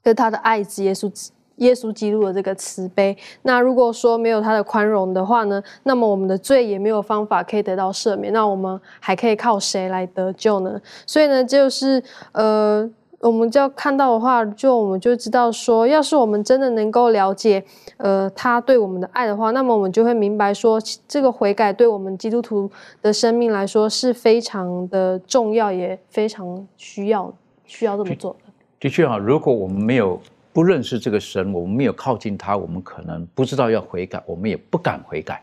[0.00, 1.10] 跟他的爱子耶稣。
[1.58, 10.80] 耶稣基督的这个慈悲，那如果说没有他的宽容的话呢，那么我们的罪也没有方法可以得到赦免，那我们还可以靠谁来得救呢？
[11.06, 12.02] 所以呢，就是
[12.32, 12.88] 呃，
[13.20, 17.62] 我们就要看到的话，就我们就知道说，要是我们真的能够了解
[17.96, 22.70] 呃他对我们的爱的话，那么我们就会明白说，这个悔改对我们基督徒
[23.02, 27.32] 的生命来说是非常的重要，也非常需要
[27.64, 28.52] 需要这么做的。
[28.78, 30.20] 的确啊，如果我们没有。
[30.58, 35.40] 不认识这个神，我们没有靠近他，我们可能不知道要悔改，我们也不敢悔改。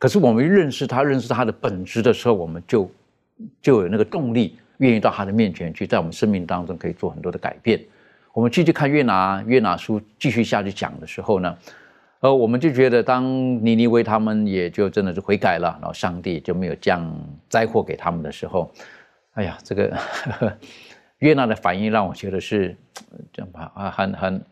[0.00, 2.90] 可是我们认识他，认识他的本质的时候，我们就
[3.62, 7.80] 就有那个动力，愿意到他的面前去，在我们生命当中可以做很多的改变。
[8.32, 11.56] 我们继续看约拿约拿书继续下去讲的时候呢，
[12.18, 13.24] 呃，我们就觉得当
[13.64, 17.08] 尼尼微他们也就真的是悔改了，然后上帝就没有降
[17.48, 18.68] 灾祸给他们的时候，
[19.34, 20.52] 哎呀，这个呵呵
[21.18, 22.76] 约拿的反应让我觉得是
[23.32, 24.44] 这样吧啊，很很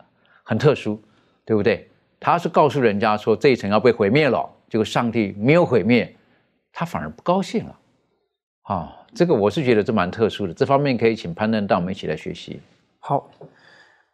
[0.43, 1.01] 很特殊，
[1.45, 1.89] 对不对？
[2.19, 6.15] 他是告诉人家说这一层要被毁灭了，结果上帝没有毁灭，
[6.73, 7.79] 他反而不高兴了。
[8.63, 12.59] 啊，这个我是觉得这蛮特殊的，这方面可以请潘登带我们一起来学习。
[12.99, 13.29] 好，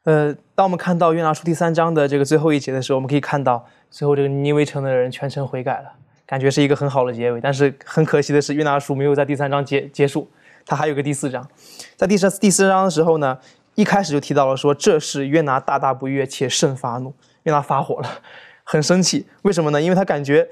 [0.04, 5.92] 呃，当我们看到约拿书第三章的这个最后一节的时候，我们可以看到最后这个尼尼微城的人全程悔改了，
[6.28, 7.42] 感觉是一个很好的结尾。
[7.42, 10.30] 但是很可惜的是，约拿书没有在第三章结结束，
[10.66, 11.48] 它还有个第四章。
[11.96, 13.40] 在第三第四章的时候呢，
[13.76, 17.14] 一开始就提到了说，这是约拿大大不悦且甚发怒，
[17.44, 18.10] 约拿发火了，
[18.64, 19.26] 很生气。
[19.42, 19.82] 为什么呢？
[19.82, 20.48] 因为他感觉，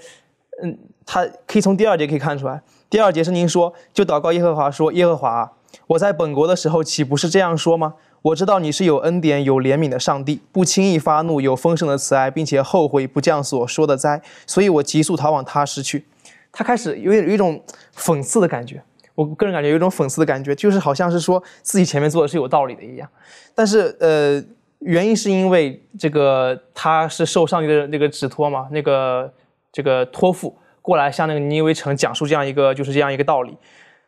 [0.64, 2.62] 嗯，他可以从第二节可以看出来。
[2.90, 5.52] 第二节是您说，就祷告耶和华说：“耶和华，
[5.88, 7.94] 我在本国的时候岂不是这样说吗？
[8.24, 16.06] 我知道你是有恩典、有怜悯的上帝，不轻易发怒，有丰盛的慈爱，并且后悔不降所说的灾，所以我急速逃往他失去。”
[16.52, 17.64] 他开始有有一种
[17.96, 18.84] 讽刺的感觉，
[19.16, 23.10] 我个人感觉有一种讽刺的感觉，就是好像是说自己前面做的是有道理的一样。
[23.54, 24.44] 但是呃，
[24.80, 29.32] 原因是因为这个他是受上帝的那个指托嘛，那个
[29.72, 30.58] 这个托付。
[30.84, 33.56] 过来向那个尼尼微城讲述这样一个就是这样一个道理，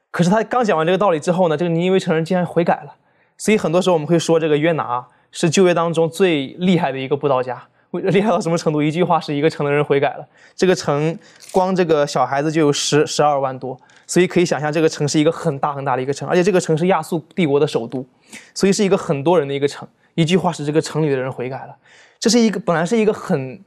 [0.09, 2.95] 可是他刚讲完这个道理之后呢，这个尼尼微城人竟然悔改了。
[3.37, 8.81] 所以很多时候我们会说这个约拿是旧约当中最厉害的一个布道家，厉害到什么程度？
[8.81, 10.27] 一句话是一个城的人悔改了。
[10.55, 11.15] 这个城
[11.51, 13.79] 光这个小孩子就有十十二万多，
[14.13, 18.05] 所以可以想象这个城是一个很大很大的一个城，而且这个城是亚述帝国的首都，
[18.53, 19.87] 所以是一个很多人的一个城。
[20.13, 21.75] 一句话使这个城里的人悔改了，
[22.19, 23.59] 这是一个本来是一个很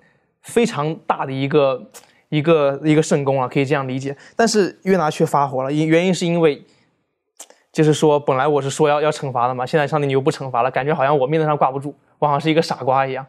[0.43, 1.91] 非常大的一个。
[2.29, 4.15] 一个一个圣宫啊，可以这样理解。
[4.35, 6.61] 但是约拿却发火了，因原因是因为，
[7.77, 13.27] 就是说本来我是说要要惩罚的嘛，现在上帝你又不惩罚了，感觉好像我面子上挂不住，我好像是一个傻瓜一样。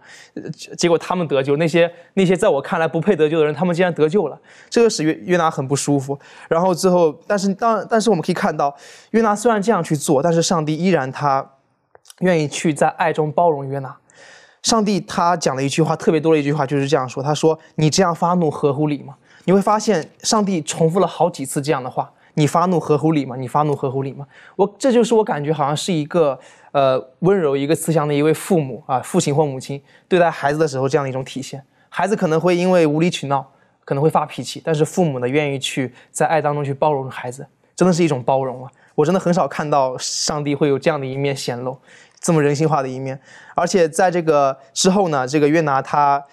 [0.78, 4.40] 结果他们得救，那些那些在我看来不配得救的人，他们竟然得救了，
[4.70, 6.18] 这个使约约拿很不舒服。
[6.48, 8.74] 然后之后，但是当但是我们可以看到，
[9.12, 11.46] 约拿虽然这样去做，但是上帝依然他
[12.20, 13.94] 愿意去在爱中包容约拿。
[14.64, 23.36] 上帝他讲了一句话，特别多的一句话，就是这样说：“他说，你这样发怒合乎理吗？”你会发现，上帝重复了好几次这样的话：“你发怒合乎理吗？
[23.36, 24.26] 你发怒合乎理吗？”
[24.56, 26.40] 我这就是我感觉好像是一个
[26.72, 31.62] 呃温柔、一个慈祥的一位父母啊，父亲或母亲对待孩子的时候这样的一种体现。
[31.90, 33.46] 孩子可能会因为无理取闹，
[33.84, 38.72] 可能会发脾气，但是父母呢，愿意去在爱当中去包容孩子，真的是一种包容啊！
[38.94, 41.78] 我真的很少看到上帝会有这样的一面显露。
[42.20, 43.20] 这么人性化的一面，
[43.56, 46.24] 而且在这个之后呢，这个约拿他，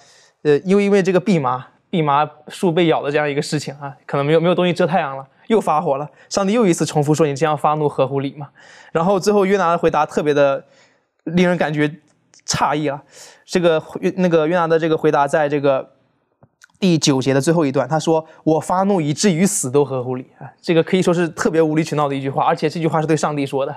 [0.42, 6.08] 呃，因为因为这个蓖麻蓖麻树被咬的这样一个事情啊，可能没有没有东西遮太阳了，又发火了。
[6.28, 8.48] 上帝又一次重复说：“你这样发怒合乎理吗？”
[8.92, 10.64] 然后最后约拿的回答特别的
[11.24, 11.92] 令人感觉
[12.46, 13.02] 诧异啊。
[13.44, 15.90] 这个约那个约拿的这个回答，在这个
[16.78, 23.74] 第九节的最后一段，他说：“我发怒以至于死都合乎理啊。”这个可以说是特别无理取闹的一句话，而且这句话是对上帝说的。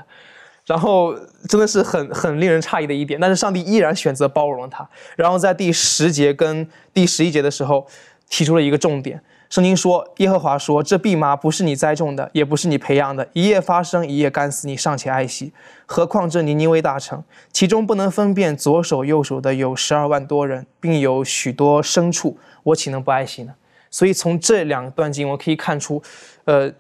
[0.66, 1.16] 然后
[1.48, 4.86] 真的是很很令人诧异的一点，但是上帝依然选择包容他。
[5.16, 7.88] 然后在第十节跟第十一节的时候，
[8.30, 9.24] 提出了一个重点。
[9.50, 15.54] 圣经说：“耶和华说，这蓖麻不是你栽种的，也不是你培养的，一夜发生，一夜干死，你尚且爱惜。
[15.86, 23.54] 何况这尼尼微大城，其中不能分辨左手右手的有十二万多人，并有许多牲畜，我岂能不爱惜呢？”
[23.90, 26.02] 所以从这两段经，我可以看出，
[26.46, 26.72] 呃，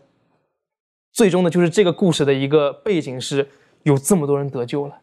[1.13, 3.49] 最终的就是这个故事的一个背景是。
[3.83, 4.97] 有这么多人得救了，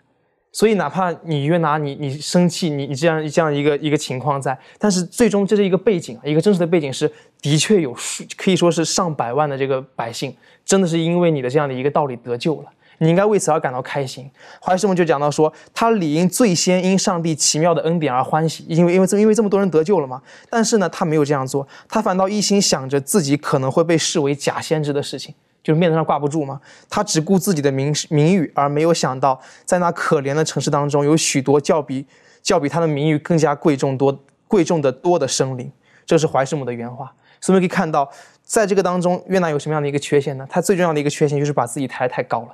[0.55, 7.11] 所以哪怕你约拿你你生气你你这样这样一个一个情况在，但是最终这是一个背景，一个真实的背景是
[7.43, 10.33] 的确有数可以说是上百万的这个百姓
[10.65, 14.31] 真的是因为你的这样的一个道理得救了，你应该为此而感到开心。
[14.63, 20.23] 怀师们就讲到说，他理应最先因上帝奇妙的恩典而欢喜，因为因为这因为这么多人得救了嘛。
[20.49, 25.35] 但是呢，他没有这样做，他反倒一心想着自己可能会被视为假先知的事情。
[25.65, 26.61] 就是面子上挂不住嘛，
[26.91, 32.07] 他只顾自己的名名誉，而没有想到在那可怜的城市当中，有许多较比
[32.43, 35.73] 较比他的名誉更加贵重多贵重的多的生灵。
[36.05, 37.11] 这是怀师母的原话。
[37.41, 38.11] 所以我们可以看到，
[38.43, 40.47] 在这个当中，越南有什么样的一个缺陷呢？
[40.51, 42.49] 他最重要的一个缺陷就是把自己抬得太高了。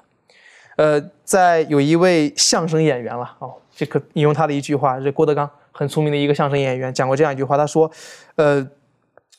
[0.76, 7.90] 呃，在有一位相声演员了哦，这个引用他的一句话，这郭德纲很出名的一个相声演员讲过这样一句话，他说
[8.36, 8.64] ：“呃，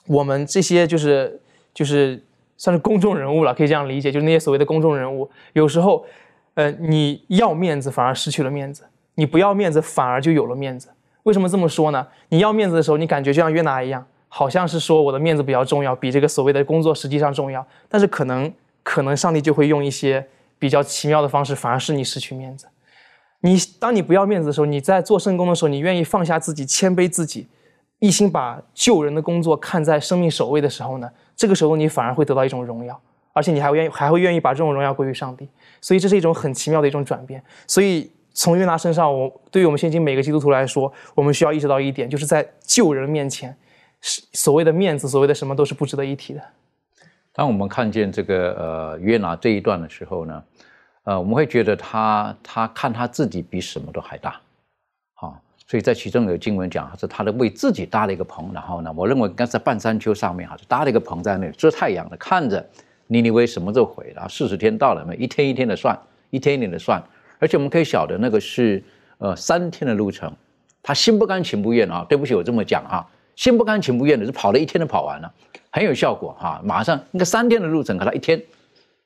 [0.07, 1.39] 我们这些就是
[1.74, 2.22] 就是。”
[2.62, 6.05] 算是公众人物了，可以这样理解，就是那些所谓的公众人物，有时候，
[6.53, 8.84] 呃，你要面子反而失去了面子，
[9.16, 10.89] 你不要面子，反而就有了面子。
[11.24, 12.07] 为什么这么说呢？
[12.30, 17.66] 你要面子的时候，你感觉就像约拿一样，好像是说我的面子比较重要，比这个所谓的工作实际上重要。
[17.89, 18.53] 但是可能
[18.84, 20.24] 可能上帝就会用一些
[20.59, 22.68] 比较奇妙的方式，反而是你失去面子。
[23.39, 27.47] 你当你不要面子的时候，你在做圣工的时候，你愿意放下自己，谦卑自己，
[27.97, 31.09] 一心把救人的工作看在生命首位的时候呢？
[31.42, 33.02] 这个时候你反而会得到一种荣耀，
[33.34, 35.50] 而且你还愿意还会愿意把这种荣耀归于上帝。
[35.82, 37.44] 所以这是一种很奇妙的一种转变。
[37.66, 43.58] 所以从约拿身上，我对于我们现今每个基督徒来说，我们需要意识到一点，就是在救人面前，
[44.34, 46.42] 所谓的面子，所谓的什么都是不值得一提的。
[47.34, 50.44] 当我们看见这个呃约拿这一段的时候呢？
[51.06, 54.39] 呃，我们会觉得他他看他自己比什么都还大，
[55.72, 62.61] 所以在其中有经文讲，是他的为自己搭了一个棚，然后呢，我认为应该在半山丘上面哈，就搭了一个棚在那里遮太阳的，看着
[63.07, 65.97] 尼尼微什么时候毁，然后四十天到了没，一天一天的算，
[66.30, 67.01] 一天一天的算，
[67.39, 68.84] 而且我们可以晓得那个是
[69.19, 70.30] 呃三天的路程，
[70.84, 73.07] 他心不甘情不愿啊，对不起，我这么讲啊，
[73.38, 75.34] 心不甘情不愿的是跑了一天都跑完了，
[75.69, 78.43] 很有效果哈，马上应该三天的路程，可他一天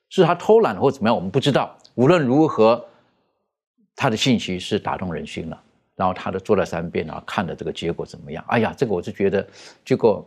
[0.08, 1.72] 是他偷懒或怎么样，我们不知道。
[1.94, 2.84] 无论如何，
[3.94, 5.62] 他的信息是打动人心了。
[5.96, 8.44] 然后他的做了三遍啊，看的这个结果怎么样？
[8.48, 9.44] 哎呀，这个我是觉得，
[9.84, 10.24] 结果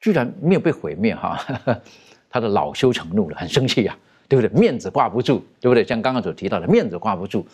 [0.00, 1.40] 居然没有被毁灭哈。
[2.28, 3.96] 他的恼羞成怒了，很生气呀，
[4.28, 4.60] 对不对？
[4.60, 5.82] 面子挂不住，对不对？
[5.84, 7.46] 像刚刚所提到的，面子挂不住。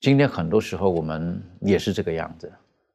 [0.00, 2.50] 今天很多时候我们也是这个样子。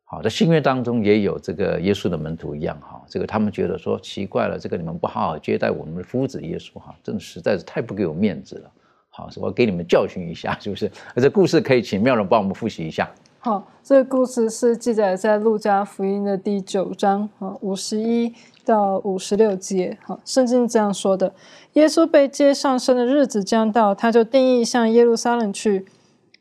[0.06, 8.72] 好，在新约当中也有这个耶稣的门徒一样哈，这个他们觉得说奇怪了，这个你们不好好接待我们的夫子耶稣哈，真的实在是太不给我面子了。
[9.10, 10.90] 好，我给你们教训一下，是不是？
[11.18, 13.08] 这故事可以请妙人帮我们复习一下。
[13.46, 18.34] 好，这个故事是记载在路加福音的第九章啊，五十一
[18.66, 20.00] 到五十六节。
[20.04, 21.32] 好，圣经这样说的：
[21.74, 25.86] 耶稣被接上升的日子将到，他就定义向耶路撒冷去，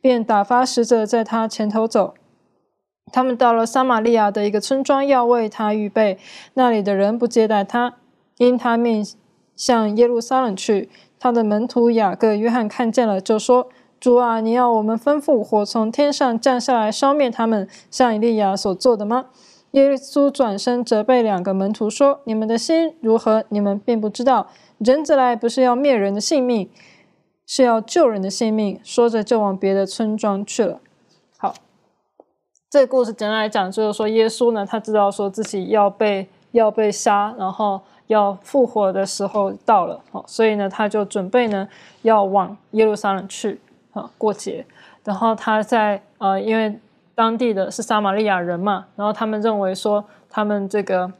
[0.00, 2.14] 便打发使者在他前头走。
[3.12, 6.16] 他们到了撒玛利亚的一个村庄，要为他预备，
[6.54, 7.96] 那里的人不接待他，
[8.38, 9.04] 因他面
[9.54, 10.88] 向耶路撒冷去。
[11.18, 13.68] 他的门徒雅各、约翰看见了，就说
[14.04, 19.28] ：“主啊，你要我们吩咐火从天上降下来烧灭他们，像以利亚所做的吗？”
[19.72, 23.44] 耶稣转身责备两个门徒说：“你们的心如何？
[23.48, 26.68] 你们并不知道，人子来不是要灭人的性命，
[27.46, 30.80] 是要救人的性命。”说着就往别的村庄去了。
[31.38, 31.54] 好，
[32.68, 37.80] 这个故事简单来讲，就是说耶稣呢，他知道说自己要被要被杀，然后。
[38.08, 41.66] 要复活的时候到了，好，所以呢，他就准备呢
[42.02, 43.58] 要往耶路撒冷去
[43.94, 44.66] 啊过节。
[45.02, 46.78] 然后他在呃，因为
[47.14, 51.10] 当地的是撒玛利亚人嘛，然后他们认为说他们这个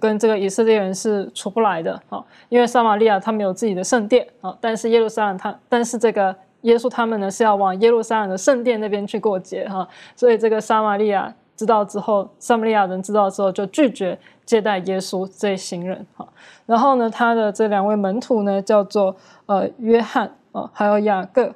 [0.00, 14.18] 跟这个以色列人是处不来的啊，因为撒玛利亚他们有自己的圣殿啊，但是耶路撒冷他，但是这个耶稣他们呢是要往耶路撒冷的圣殿那边去过节哈，所以这个撒玛利亚知道之后，撒玛利亚人知道之后就拒绝。
[14.46, 16.24] 接待耶稣这一行人，哈，
[16.66, 19.16] 然后呢，他的这两位门徒呢，叫做
[19.46, 21.52] 呃约翰啊，还有雅各。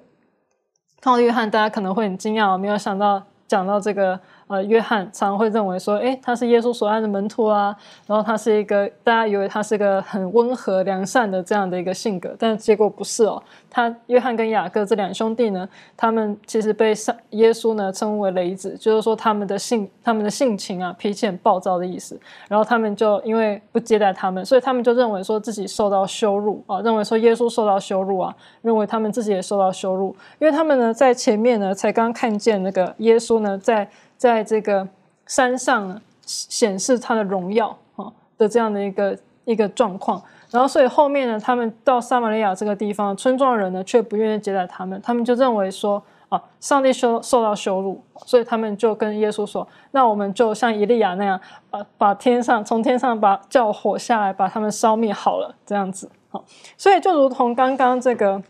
[1.01, 4.21] 看到约翰，大家可能会很惊讶，没有想到讲到这个。
[4.51, 7.73] 呃，约翰常会认为说，哎，他是耶稣所爱的门徒啊，
[8.05, 13.41] 然后他是一个大家以为他是个很温和良善的这样的一个性格，但结果不是哦。
[13.71, 22.19] 他约翰跟雅各这两兄弟呢，他们其实被上耶稣呢称为雷子，就是说他们的性他们的性情啊，脾气很暴躁的意思。
[22.49, 33.89] 然后他们就因为不接待他们，所以他们就认为说自己受到羞辱啊，认为说耶稣受到羞辱啊，认为他们自己也受到羞辱，因为他们呢在前面呢才刚看见那个耶稣呢在。
[34.21, 34.87] 在这个
[35.25, 51.41] 山上显示他的荣耀啊的这样的一个一个状况，然后所以后面呢，他们到撒玛利亚这个地方，村庄人呢却不愿意接待他们，他们就认为说啊，上帝受受到羞辱，所以他们就跟耶稣说，那我们就像以利亚那样，
[51.71, 56.45] 把把天上从天上把叫火下来，把他们烧灭好了，这样子好，
[56.77, 58.43] 所以就如同刚刚这个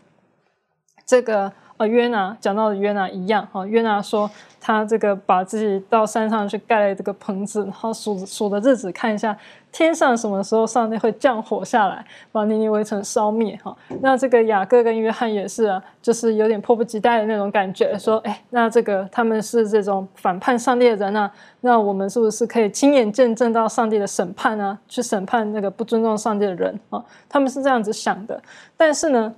[1.05, 1.53] 这个。
[1.81, 4.29] 呃，约拿讲到的约拿一样，哈，约拿说
[4.59, 9.35] 他这个把自己到山上去盖了这个棚子，然后数数的日子，看一下
[9.71, 13.75] 天上什么时候上帝会降火下来，把尼尼微城烧灭，哈。
[13.99, 24.77] 那这个雅各跟约翰也是啊，就是有点迫不及待的那种感觉，说，哎，那这个他们是这种反叛上帝的人啊，那我们是不是可以亲眼见证到上帝的审判啊？
[24.87, 27.03] 去审判那个不尊重上帝的人啊？
[27.27, 28.39] 他们是这样子想的，
[28.77, 29.33] 但是呢？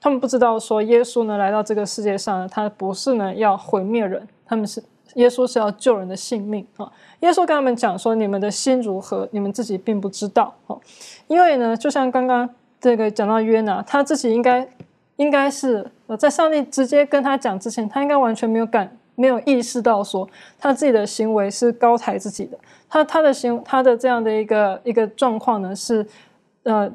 [0.00, 4.82] 他们不知道说耶稣呢来到这个世界上，他不是呢要毁灭人，他们是
[5.14, 6.90] 耶稣是要救人的性命啊。
[7.20, 10.80] 耶稣跟他们讲说：“你们的心如何，你们自己并不知道。”哦，
[11.26, 12.48] 因为呢，就像刚刚
[12.80, 14.68] 这个讲到约拿，他自己应该
[15.16, 20.28] 应该是呃，在上帝直接跟他讲之前，他应该完全没有感没有意识到说
[20.60, 22.56] 他自己的行为是高抬自己的。
[22.88, 26.06] 他他的行他的这样的一个一个状况呢是，
[26.62, 26.88] 呃，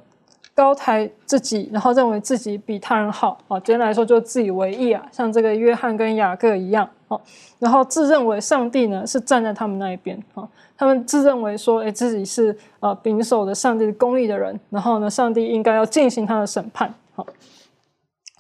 [0.56, 3.60] 高抬自己，然后认为自己比他人好啊。
[3.60, 7.20] 简单来说，就自以为意啊，像这个约翰跟雅各一样啊。
[7.60, 10.48] 然后自认为上帝呢是站在他们那一边啊。
[10.78, 16.94] 他们自认为说，哎，自己是呃秉守的上帝的公义的人，然后呢，上帝应该要进行他的审判。
[17.16, 17.26] 好，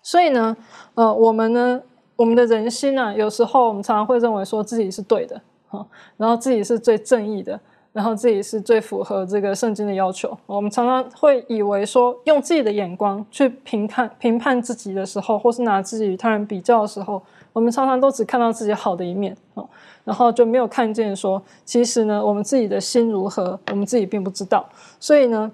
[0.01, 0.55] 所以呢，
[0.95, 1.81] 呃，我们呢，
[2.15, 5.41] 我们的人心呢，有时候我们常常会认为说自己是对的。
[5.69, 5.83] 啊
[6.17, 7.59] 然后自己是最正义的，
[7.93, 10.35] 然后自己是最符合这个圣经的要求。
[10.47, 17.21] 我们常常会以为说，用自己的眼光去评判评判自己的时候，或是拿自己与他人比较的时候，
[17.53, 19.69] 我们常常都只看到自己好的一面哦，
[20.03, 24.67] 然后就没有看见说，其实呢，我们自己的心如何，我们自己并不知道。
[24.99, 25.51] 所以呢，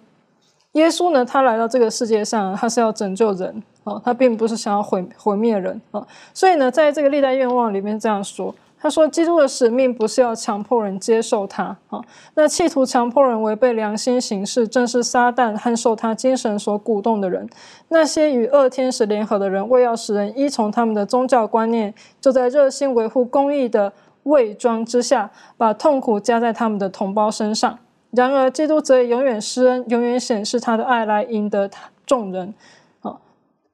[0.71, 6.07] 耶稣呢，他来到这个世界上，他是要拯救人哦，他并不是想要毁毁灭人啊。
[6.33, 8.55] 所以呢，在这个历代愿望里面这样说。
[8.81, 12.01] 他说：“基督的使命不是要强迫人接受他啊，
[12.35, 17.49] 那企图强迫人违背良心行事，正是撒旦和受他精神所鼓动的人。
[17.89, 23.91] 那些与恶天使联合的人，为要使人依从他们的宗教观念，就在热心维护公义的
[24.23, 27.79] 伪装之下，把痛苦加在他们的同胞身上。
[28.11, 31.69] 然而，基督则永远施恩，永远显示他的爱来赢得
[32.05, 32.53] 众人。
[33.01, 33.17] 啊，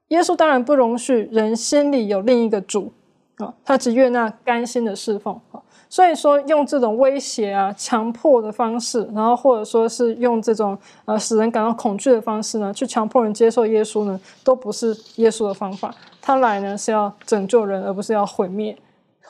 [0.08, 2.92] 耶稣当然不容许人心里有另一个主。”
[3.36, 5.60] 啊，他只悦纳甘心的侍奉啊，
[5.90, 15.94] 所以说用这种威胁啊、强迫的方式，然后或者说是用这种呃使人感到恐惧的方式呢，去强迫人接受耶稣呢，都不是耶稣的方法。
[16.22, 18.76] 他来呢是要拯救人，而不是要毁灭，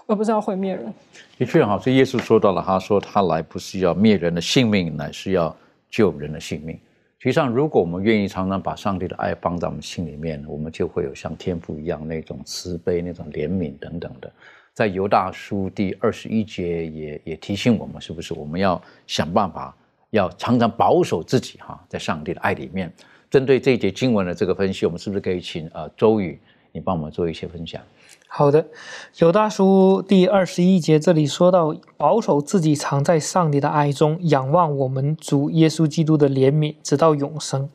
[0.06, 0.94] 而不是要毁灭人。
[1.36, 5.54] 的确哈，所以耶稣说到了，他说他来不是要灭人的性命，乃是要
[5.90, 6.78] 救人的性命。
[7.18, 14.30] 实际上，如果我们愿意常常把上帝的爱放在我们心里面，我们就会有像天父一样那种慈悲、那种怜悯等等的。
[14.74, 19.74] 在犹大书第二十一节也也提醒我们，是不是我们要想办法，
[20.10, 22.92] 要常常保守自己哈，在上帝的爱里面。
[23.30, 26.38] 针对这一节经文的这个分析，我们是不是可以请呃周宇，
[26.70, 27.82] 你帮我们做一些分享？
[28.28, 28.66] 好的，
[29.18, 37.70] 有大叔第二十一节这里说到，保守自己藏在上帝的爱中，仰望我们主耶稣基督的怜悯，直到永生。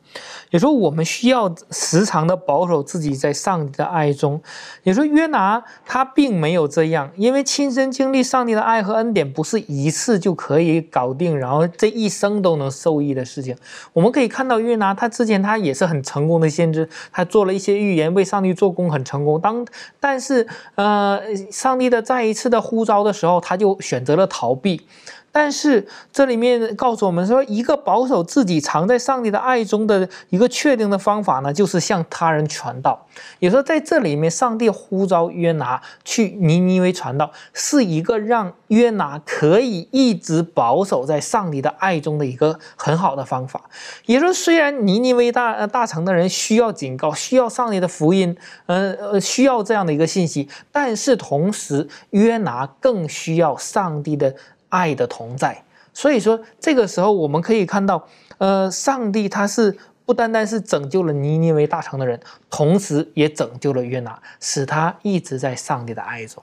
[0.50, 4.40] 也说我们需要时常的保守自己在上帝的爱中。
[4.84, 13.56] 也说约拿他并没有这样，因为亲身经历上帝的爱和恩典不是一次就可以搞定，然后这一生都能受益的事情。
[13.94, 19.40] 我们可以看到约拿他之前他也是很成功的先知，他做了一些预言，为上帝做工很成功。
[19.40, 19.66] 当
[19.98, 20.41] 但是
[20.74, 21.20] 呃，
[21.50, 24.86] 上帝的再一次的呼召的时候，他就选择了逃避。
[25.32, 33.06] 但是这里面告诉我们说，一个保守自己藏在上帝的爱中的一个确定的方法呢，就是向他人传道。
[33.38, 43.62] 也说在这里面，上帝呼召约拿去尼尼微传道，是一个让约拿可以一直保守在上帝的爱中的一个很好的方法。
[44.04, 54.34] 也说，虽然尼尼微大大城的人需要警告，需要上帝的福音，呃呃，需要这样的一个信息，但是同时约拿更需要上帝的。
[54.72, 55.62] 爱的同在，
[55.92, 58.08] 所以说这个时候我们可以看到，
[58.38, 62.18] 呃，上帝他是不单单是拯救了尼尼微大城的人，
[62.48, 66.42] 同时也拯救了约拿，使他一直在上帝的爱中。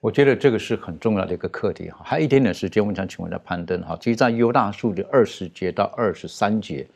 [0.00, 1.98] 我觉得这个是很重要的一个课题哈。
[2.02, 6.86] 还有一点点时间，我想请问下攀登哈，其实在犹大书的二十节到二十三节，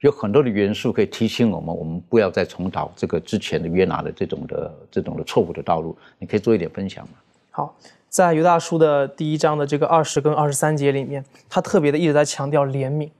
[0.00, 5.96] 有很多的元素可以提醒我们，我们不要再重蹈这个之前的约拿的这种的这种的错误的道路。
[6.18, 7.14] 你可以做一点分享吗？
[7.50, 7.74] 好。
[8.16, 13.10] 在犹大书的第一章的这个二十跟二十三节里面，他特别的一直在强调怜悯。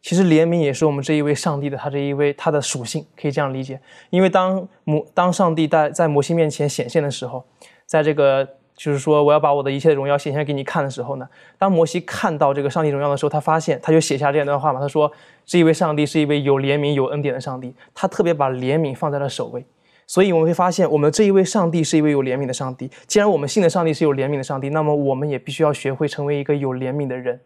[0.00, 3.78] 其实怜悯也是我们这一位上帝的他这一位他的属性，可以这样理解。
[4.08, 7.44] 因为当摩当上帝在在摩西面前显现的时候，
[7.84, 11.28] 在这个就是说我要把我的一切荣耀显现给你看的时候呢，
[11.58, 15.12] 当摩西看到这个上帝荣耀的时候，他发现他就写下这段话嘛，他说
[15.44, 19.66] 这一位上帝是一位有怜悯有恩典的上帝，他特别把怜悯放在了首位。
[20.06, 22.88] 所以我们会发现，我们这一位上帝是一位有怜悯的上帝。
[23.08, 27.40] 既然我们信的上帝是有怜悯的上帝，那么我们也必须要学会成为一个有怜悯的人，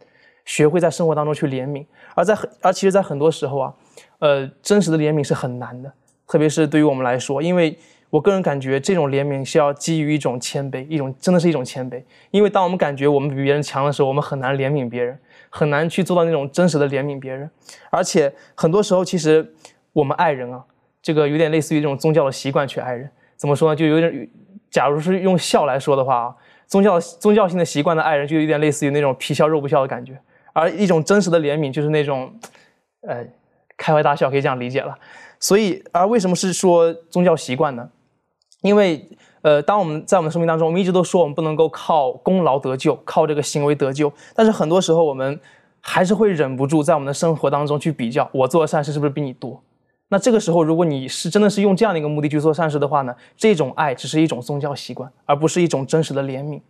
[0.45, 1.87] 学会在生活当中去怜悯。
[2.15, 3.75] 而在很而其实，在很多时候啊，
[4.19, 5.91] 呃，真实的怜悯是很难的，
[6.27, 7.75] 特别是对于我们来说，因为
[8.11, 12.03] 我个人感觉这种怜悯是要基于一种谦卑，一种真的是一种谦卑。
[12.31, 17.51] 因为当我们感觉我们比别人强的时候，我们很难怜悯别人，很难去做到那种真实的怜悯别人。
[17.91, 19.51] 而且很多时候，其实
[19.95, 20.63] 我们爱人啊。
[21.03, 23.77] 这个有点类似于这种宗教的习惯去爱人，怎么说呢？
[23.77, 24.29] 就有点，
[24.71, 26.35] 假如是用孝来说的话啊，
[26.67, 30.19] 宗教宗教性的习惯的爱人，就有点类似于那种皮笑肉不笑的感觉。
[30.53, 32.33] 而一种真实的怜悯，就是那种，
[33.07, 33.25] 呃，
[33.77, 34.95] 开怀大笑，可以这样理解了。
[35.39, 37.89] 所以，而为什么是说宗教习惯呢？
[38.63, 39.09] 因为，
[39.43, 45.41] 呃，当我们在我们生命当中，我们一直都说我们不能够靠功劳得救，靠这个行为得救，但是很多时候我们
[45.81, 49.63] 还是会忍不住在我们的生活当中去比较，我做的善事是不是比你多？
[50.11, 56.61] 那这个时候，如果你是真的是用这样的一个目的去做善事的话呢，这种爱只是一种宗教习惯，而不是一种真实的怜悯。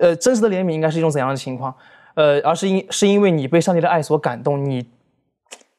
[0.00, 1.74] 呃，真实的怜悯应该是一种怎样的情况？
[2.14, 4.86] 呃，而是因是因为你被上帝的爱所感动，你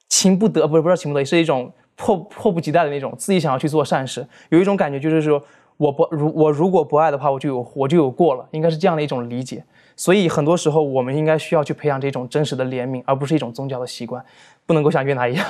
[0.08, 5.44] 情不得不是不是情不得，是一种迫迫不及待的那种自己想要去做善事，有一种感觉就是说。
[5.78, 9.62] 我不如我如果不爱的话，我就有我就有过了，应该是这样的一种理解。
[9.96, 14.24] 所以很多时候，我们应该需要去培养这种真实的怜悯，而不是一种宗教的习惯，
[14.68, 15.46] 不能够像约拿一样。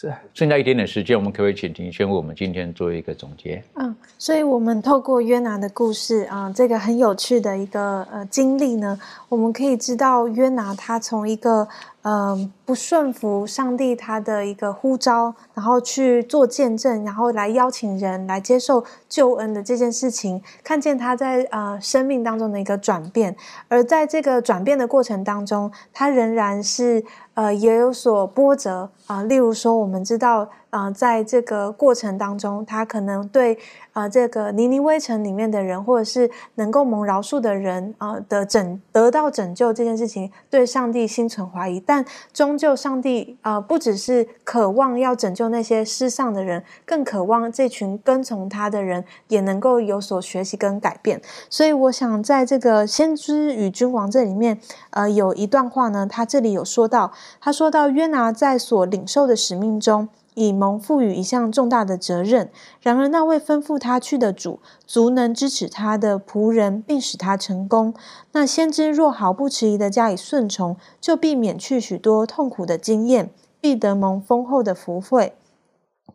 [0.00, 3.60] 是，剩下一点点时间，我们可不可以请庭轩为我们今天做一个总结？
[3.74, 8.96] 嗯，所以我们透过约拿的故事啊，这个很有趣的一个呃经历呢，
[9.28, 11.66] 我们可以知道约拿他从一个。
[12.02, 23.36] 嗯，不顺服上帝他的一个呼召，然后去做见证，然后来邀请人来接受救恩的这件事情，看见他在呃生命当中的一个转变，
[23.68, 29.22] 而在这个转变的过程当中，他仍然是呃也有所波折啊。
[29.24, 33.58] 例如说，我们知道啊，在这个过程当中，他可能对。
[33.98, 41.80] 啊，这个尼尼微城里面的人，或者是能够蒙饶恕的人啊的拯得到拯救这件事情，对上帝心存怀疑。
[41.80, 51.20] 但终究，上帝啊，不只是渴望要拯救那些失丧的人，更渴望这群跟从他的人也能够有所学习跟改变。
[51.50, 60.08] 所以，我想在这个先知与君王这里面，呃，有一段话呢，他这里有说到，他说到约拿在所领受的使命中。
[60.38, 62.48] 以蒙赋予一项重大的责任，
[62.80, 67.92] 然而那位吩咐他去的主，足能支持他的仆人，并使他成功。
[68.30, 73.30] 那先知若毫不迟疑地加以顺从，就避免去许多痛苦的经验，
[73.60, 75.34] 必得蒙丰厚的福惠。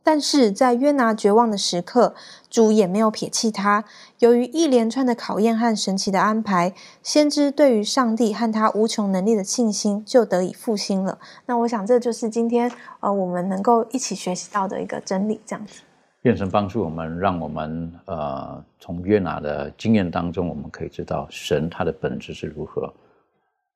[0.03, 2.13] 但是在约拿绝望的时刻，
[2.49, 3.85] 主也没有撇弃他。
[4.19, 11.17] 由于一连串的考验和神奇的安排，先知对于上帝和他无穷能力的信心就得以复兴了。
[11.45, 15.39] 那我想，这就是今天呃我们能够一起学习到的一个真理。
[15.45, 15.81] 这样子，
[16.23, 22.93] 愿神帮助我们，让我们呃从约拿的经验当中，我们可以知道神他的本质是如何。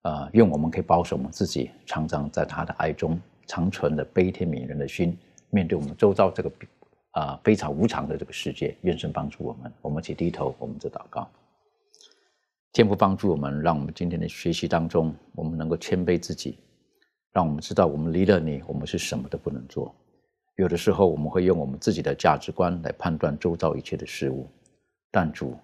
[0.04, 5.18] 呃，愿我们可以保守我们自己，常常在他的爱中长存的悲天悯人的心。
[5.50, 6.52] 面对我们周遭这个
[7.12, 9.72] 啊非常无常的这个世界，愿神帮助我们。
[9.82, 11.30] 我们一起低头，我们在祷告。
[12.74, 16.60] 天父帮助我们，让我们今天的学习当中，我们能够谦卑自己，
[17.32, 19.94] 让我们知道我们离了你，我们是什么都不能做。
[20.58, 24.48] 有的时候我们会用我们自己的价值观来判断周遭一切的事物，
[25.12, 25.58] 但主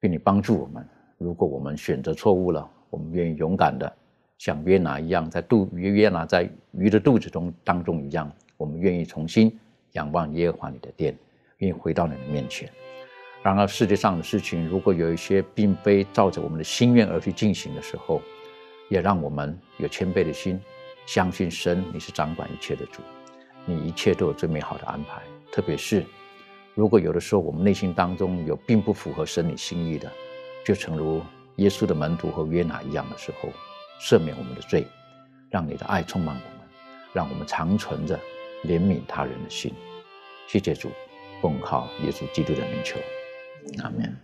[0.00, 0.86] 愿你帮助我们。
[1.18, 3.90] 如果我们选择错误了，我们愿意勇敢的
[4.38, 8.30] 像约拿一样，在肚约约拿在鱼的肚子中当中一样。
[8.56, 9.58] 我们愿意重新
[9.92, 11.16] 仰望耶和华你的殿，
[11.58, 12.70] 愿意回到你的面前。
[13.42, 18.22] 然而世界上的事情，如果有一些并非照着我们的心愿而去进行的时候，
[18.88, 20.58] 也让我们有谦卑的心，
[21.06, 23.02] 相信神你是掌管一切的主，
[23.66, 25.20] 你一切都有最美好的安排。
[25.52, 26.04] 特别是
[26.74, 30.10] 如果有的时候我们内心当中有并不符合神你心意的，
[30.64, 31.20] 就诚如
[31.56, 33.50] 耶稣的门徒和约拿一样的时候，
[34.00, 34.86] 赦免我们的罪，
[35.50, 36.68] 让你的爱充满我们，
[37.12, 38.18] 让我们长存着。
[38.66, 39.72] 怜悯他人的心，
[40.48, 40.90] 谢谢主，
[41.42, 42.98] 奉靠耶稣基督的名求，
[43.82, 44.16] 阿门。